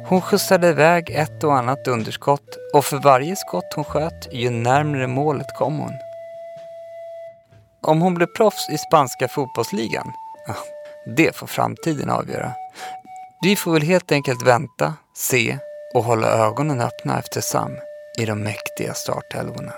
Hon 0.08 0.22
skjutsade 0.22 0.70
iväg 0.70 1.10
ett 1.10 1.44
och 1.44 1.58
annat 1.58 1.88
underskott 1.88 2.58
och 2.74 2.86
för 2.86 2.98
varje 2.98 3.36
skott 3.36 3.74
hon 3.76 3.84
sköt, 3.84 4.28
ju 4.32 4.50
närmre 4.50 5.08
målet 5.08 5.48
kom 5.58 5.78
hon. 5.80 6.11
Om 7.88 8.02
hon 8.02 8.14
blir 8.14 8.28
proffs 8.28 8.70
i 8.70 8.78
spanska 8.78 9.28
fotbollsligan, 9.28 10.14
det 11.06 11.36
får 11.36 11.48
framtiden 11.48 12.10
avgöra. 12.10 12.54
Vi 13.42 13.56
får 13.56 13.74
väl 13.74 13.82
helt 13.82 14.12
enkelt 14.12 14.48
vänta, 14.48 14.94
se 15.16 15.58
och 15.94 16.04
hålla 16.04 16.28
ögonen 16.28 16.82
öppna 16.82 17.20
efter 17.20 17.42
Sam 17.42 17.72
i 18.20 18.26
de 18.26 18.44
mäktiga 18.44 18.94
startälvorna. 18.94 19.74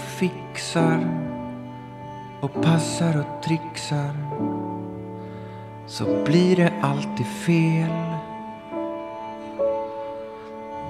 Fixar 0.00 1.30
och 2.40 2.62
passar 2.62 3.18
och 3.18 3.42
trixar 3.42 4.14
så 5.86 6.04
blir 6.24 6.56
det 6.56 6.72
alltid 6.80 7.26
fel. 7.26 8.10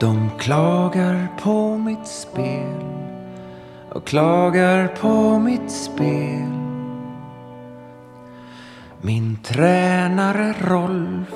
De 0.00 0.30
klagar 0.38 1.28
på 1.42 1.78
mitt 1.78 2.06
spel 2.06 2.84
och 3.92 4.06
klagar 4.06 4.88
på 4.88 5.38
mitt 5.38 5.70
spel. 5.70 6.50
Min 9.00 9.38
tränare 9.42 10.54
Rolf, 10.60 11.34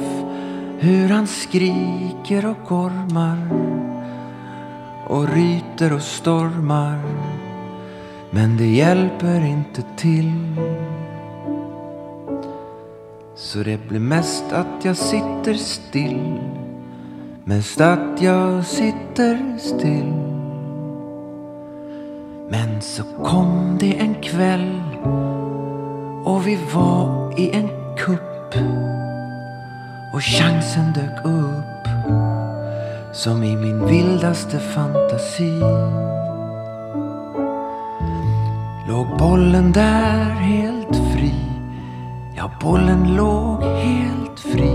hur 0.78 1.08
han 1.08 1.26
skriker 1.26 2.46
och 2.46 2.68
gormar 2.68 3.38
och 5.06 5.28
ryter 5.28 5.92
och 5.92 6.02
stormar. 6.02 7.33
Men 8.34 8.56
det 8.56 8.66
hjälper 8.66 9.44
inte 9.44 9.82
till. 9.96 10.32
Så 13.34 13.58
det 13.58 13.88
blir 13.88 14.00
mest 14.00 14.44
att 14.52 14.84
jag 14.84 14.96
sitter 14.96 15.54
still. 15.54 16.40
Mest 17.44 17.80
att 17.80 18.22
jag 18.22 18.64
sitter 18.66 19.58
still. 19.58 20.12
Men 22.50 22.82
så 22.82 23.02
kom 23.24 23.76
det 23.80 23.98
en 23.98 24.14
kväll 24.14 24.82
och 26.24 26.46
vi 26.46 26.58
var 26.74 27.34
i 27.40 27.50
en 27.50 27.68
kupp 27.96 28.54
och 30.14 30.22
chansen 30.22 30.92
dök 30.92 31.24
upp 31.24 31.88
som 33.12 33.42
i 33.44 33.56
min 33.56 33.86
vildaste 33.86 34.58
fantasi. 34.58 35.60
Låg 38.88 39.06
bollen 39.18 39.72
där 39.72 40.30
helt 40.30 40.96
fri 40.96 41.34
Ja, 42.36 42.50
bollen 42.60 43.14
låg 43.16 43.62
helt 43.62 44.40
fri. 44.40 44.74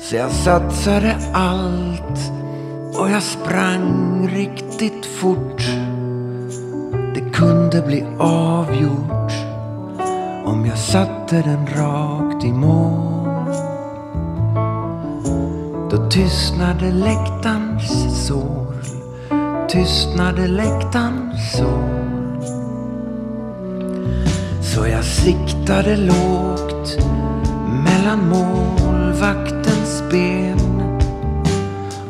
Så 0.00 0.16
jag 0.16 0.30
satsade 0.30 1.16
allt 1.32 2.32
och 2.98 3.10
jag 3.10 3.22
sprang 3.22 4.28
riktigt 4.28 5.06
fort. 5.06 5.62
Det 7.14 7.30
kunde 7.32 7.82
bli 7.82 8.04
avgjort 8.18 9.32
om 10.44 10.66
jag 10.66 10.78
satte 10.78 11.42
den 11.42 11.66
rakt 11.66 12.44
i 12.44 12.52
mål. 12.52 13.54
Då 15.90 16.10
tystnade 16.10 16.90
läktarens 16.90 18.26
sår 18.26 18.69
tystnade 19.72 20.46
läktaren 20.46 21.30
så. 21.52 21.70
Så 24.62 24.86
jag 24.86 25.04
siktade 25.04 25.96
lågt 25.96 26.98
mellan 27.84 28.28
målvaktens 28.28 30.02
ben 30.10 30.82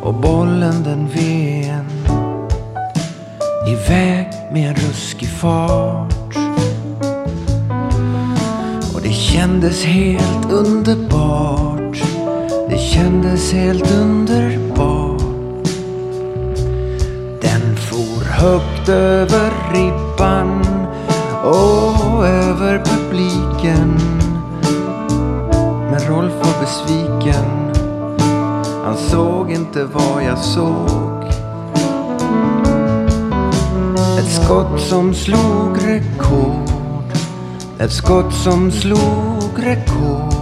och 0.03 0.14
bollen 0.14 0.83
den 0.83 1.09
ven 1.09 1.85
iväg 3.68 4.29
med 4.53 4.68
en 4.68 4.75
ruskig 4.75 5.29
fart. 5.29 6.37
Och 8.94 9.01
det 9.03 9.12
kändes 9.12 9.85
helt 9.85 10.53
underbart. 10.53 12.03
Det 12.70 12.79
kändes 12.79 13.53
helt 13.53 13.90
underbart. 13.92 15.00
Högt 18.40 18.88
över 18.88 19.50
ribban 19.72 20.64
och 21.44 22.26
över 22.26 22.85
publiken. 22.85 23.98
Men 25.90 26.00
Rolf 26.00 26.33
var 26.33 26.61
besviken. 26.61 27.44
Han 28.85 28.96
såg 28.96 29.50
inte 29.50 29.85
vad 29.85 30.24
jag 30.24 30.38
såg. 30.38 31.24
Ett 34.18 34.44
skott 34.44 34.81
som 34.81 35.14
slog 35.14 35.79
rekord. 35.87 37.12
Ett 37.79 37.92
skott 37.92 38.35
som 38.35 38.70
slog 38.70 39.53
rekord. 39.57 40.39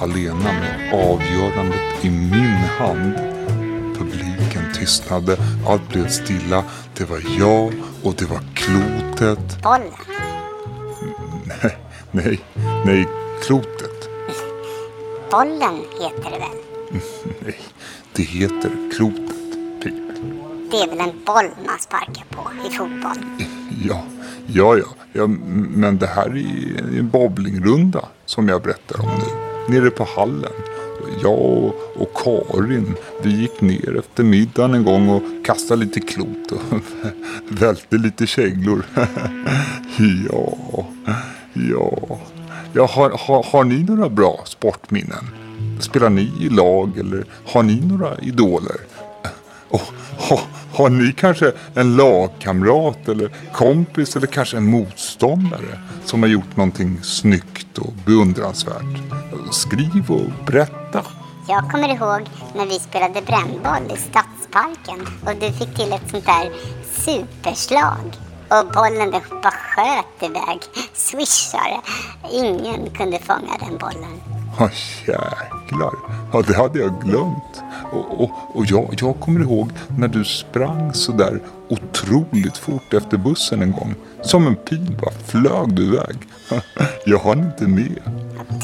Alena 0.00 0.52
med 0.52 0.94
avgörandet 0.94 2.04
i 2.04 2.10
min 2.10 2.56
hand. 2.78 3.14
Publiken 3.98 4.72
tystnade. 4.74 5.36
Allt 5.68 5.88
blev 5.88 6.08
stilla. 6.08 6.64
Det 6.96 7.04
var 7.04 7.22
jag 7.38 7.72
och 8.02 8.14
det 8.14 8.24
var 8.24 8.40
klotet. 8.54 9.62
Bollen. 9.62 9.92
Nej, 12.10 12.40
nej, 12.84 13.08
klotet. 13.42 14.08
Bollen 15.30 15.76
heter 16.00 16.30
det 16.30 16.38
väl? 16.38 17.00
Nej, 17.44 17.58
det 18.12 18.22
heter 18.22 18.70
klotet. 18.96 19.36
Pip. 19.82 19.94
Det 20.70 20.76
är 20.76 20.88
väl 20.88 21.00
en 21.00 21.24
boll 21.26 21.50
man 21.66 21.78
sparkar 21.78 22.24
på 22.30 22.50
i 22.68 22.70
fotboll? 22.70 23.24
Ja, 23.84 24.02
ja, 24.46 24.76
ja, 24.76 24.86
ja, 25.12 25.26
men 25.26 25.98
det 25.98 26.06
här 26.06 26.36
är 26.36 26.98
en 26.98 27.10
bowlingrunda 27.10 28.08
som 28.26 28.48
jag 28.48 28.62
berättar 28.62 29.00
om 29.00 29.06
nu. 29.06 29.45
Nere 29.68 29.90
på 29.90 30.04
hallen. 30.04 30.52
Jag 31.22 31.72
och, 31.94 32.14
Karin, 32.14 32.94
vi 33.22 33.40
gick 33.40 33.60
ner 33.60 33.98
efter 33.98 34.24
middagen 34.24 34.74
en 34.74 34.84
gång 34.84 35.08
och 35.08 35.22
kastade 35.44 35.80
lite 35.80 36.00
klot 36.00 36.52
och 36.52 36.78
välte 37.60 37.96
lite 37.96 38.26
käglor. 38.26 38.84
ja, 40.30 40.56
ja. 41.52 42.18
ja 42.72 42.86
har, 42.86 43.10
har, 43.10 43.42
har 43.42 43.64
ni 43.64 43.82
några 43.82 44.08
bra 44.08 44.40
sportminnen? 44.44 45.24
Spelar 45.80 46.10
ni 46.10 46.32
i 46.40 46.48
lag 46.48 46.98
eller 46.98 47.24
har 47.46 47.62
ni 47.62 47.80
några 47.80 48.18
idoler? 48.18 48.76
Och 49.68 49.80
ha, 50.18 50.40
har 50.74 50.90
ni 50.90 51.12
kanske 51.12 51.52
en 51.74 51.96
lagkamrat 51.96 53.08
eller 53.08 53.30
kompis 53.52 54.16
eller 54.16 54.26
kanske 54.26 54.56
en 54.56 54.70
motståndare 54.70 55.80
som 56.04 56.22
har 56.22 56.30
gjort 56.30 56.56
någonting 56.56 57.00
snyggt 57.02 57.78
och 57.78 57.92
beundransvärt? 58.06 59.02
Skriv 59.50 60.04
och 60.10 60.46
berätta. 60.46 61.02
Jag 61.48 61.70
kommer 61.70 61.88
ihåg 61.88 62.28
när 62.56 62.66
vi 62.66 62.78
spelade 62.78 63.22
brännboll 63.22 63.96
i 63.96 63.96
Stadsparken 63.96 65.06
och 65.26 65.32
du 65.40 65.52
fick 65.52 65.76
till 65.76 65.92
ett 65.92 66.10
sånt 66.10 66.26
där 66.26 66.50
superslag. 66.92 68.16
Och 68.48 68.66
bollen 68.74 69.10
den 69.10 69.20
bara 69.42 69.50
sköt 69.50 70.30
iväg. 70.30 70.60
Swish 70.94 71.50
sa 71.50 71.58
det. 71.58 71.80
Ingen 72.36 72.90
kunde 72.90 73.18
fånga 73.18 73.58
den 73.60 73.78
bollen. 73.78 74.20
Ja, 74.58 74.70
jäklar. 75.06 75.94
Ja, 76.32 76.42
det 76.46 76.56
hade 76.56 76.78
jag 76.78 77.02
glömt. 77.02 77.62
Och, 77.92 78.20
och, 78.22 78.30
och 78.52 78.66
jag, 78.66 78.94
jag 79.00 79.20
kommer 79.20 79.40
ihåg 79.40 79.70
när 79.88 80.08
du 80.08 80.24
sprang 80.24 80.94
så 80.94 81.12
där 81.12 81.40
otroligt 81.68 82.56
fort 82.56 82.94
efter 82.94 83.16
bussen 83.16 83.62
en 83.62 83.72
gång. 83.72 83.94
Som 84.22 84.46
en 84.46 84.56
pil 84.56 84.96
bara 85.02 85.10
flög 85.10 85.74
du 85.74 85.82
iväg. 85.84 86.16
Jag 87.06 87.18
hann 87.18 87.38
inte 87.38 87.64
med. 87.64 88.02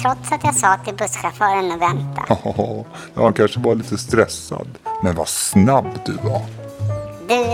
Trots 0.02 0.32
att 0.32 0.44
jag 0.44 0.54
sa 0.54 0.76
till 0.84 0.94
busschauffören 0.94 1.72
att 1.72 1.80
vänta. 1.80 2.22
Ja, 3.14 3.22
han 3.22 3.32
kanske 3.32 3.60
var 3.60 3.74
lite 3.74 3.98
stressad. 3.98 4.68
Men 5.02 5.14
vad 5.14 5.28
snabb 5.28 5.86
du 6.06 6.12
var. 6.12 6.42
Du, 7.28 7.44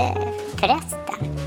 förresten. 0.57 1.39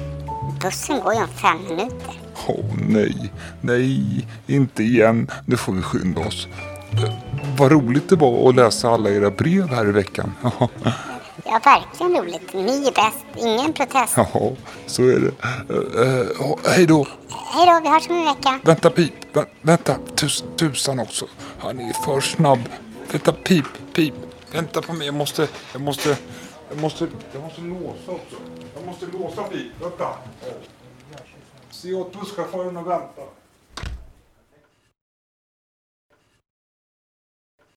Bussen 0.62 1.00
går 1.00 1.14
ju 1.14 1.20
om 1.20 1.28
fem 1.28 1.58
minuter. 1.70 2.14
Åh 2.48 2.66
nej, 2.88 3.32
nej, 3.62 4.28
inte 4.48 4.84
igen. 4.84 5.28
Nu 5.46 5.58
får 5.58 5.74
vi 5.74 5.82
skynda 5.82 6.22
oss. 6.22 6.48
Eh, 7.62 7.70
Vad 7.70 7.72
roligt 7.72 8.10
det 8.10 8.16
var 8.16 8.50
att 8.50 8.56
läsa 8.56 8.90
alla 8.90 9.10
era 9.10 9.32
brev 9.32 9.68
här 9.70 9.90
i 9.90 9.92
veckan. 9.92 10.34
Ja, 11.46 11.60
verkligen 11.66 12.18
roligt. 12.22 12.54
Ni 12.54 12.88
är 12.88 12.92
bäst. 12.92 13.26
Ingen 13.38 13.74
protest. 13.74 14.14
Ja, 14.18 14.52
så 14.86 15.04
är 15.04 15.20
det. 15.20 15.32
Eh, 15.70 16.20
eh, 16.20 16.58
hej 16.76 16.86
då. 16.86 17.08
Hej 17.30 17.66
då, 17.66 17.80
vi 17.84 17.90
hörs 17.90 18.10
om 18.10 18.16
en 18.18 18.26
vecka. 18.26 18.60
Vänta 18.64 18.90
pip, 18.90 19.14
Vä- 19.34 19.46
vänta, 19.62 19.96
tus, 20.16 20.44
tusan 20.58 21.00
också. 21.00 21.26
Han 21.60 21.80
är 21.80 21.94
för 22.06 22.22
snabb. 22.22 22.60
Vänta 23.12 23.32
pip, 23.32 23.66
pip. 23.94 24.14
Vänta 24.54 24.82
på 24.82 24.94
mig, 24.94 25.06
jag 25.08 25.14
måste, 25.16 25.48
jag 25.74 25.82
måste, 25.82 26.18
jag 26.70 26.82
måste, 26.82 27.08
jag 27.34 27.42
måste 27.44 27.62
låsa 27.62 28.12
också. 28.12 28.36
Jag 28.76 28.86
måste 28.86 29.06
låsa 29.06 29.44
pip, 29.44 29.72
vänta. 29.82 30.08
Se 31.72 31.94
åt 31.94 32.20
busschauffören 32.20 32.78
och 32.78 32.88
vänta. 32.88 33.22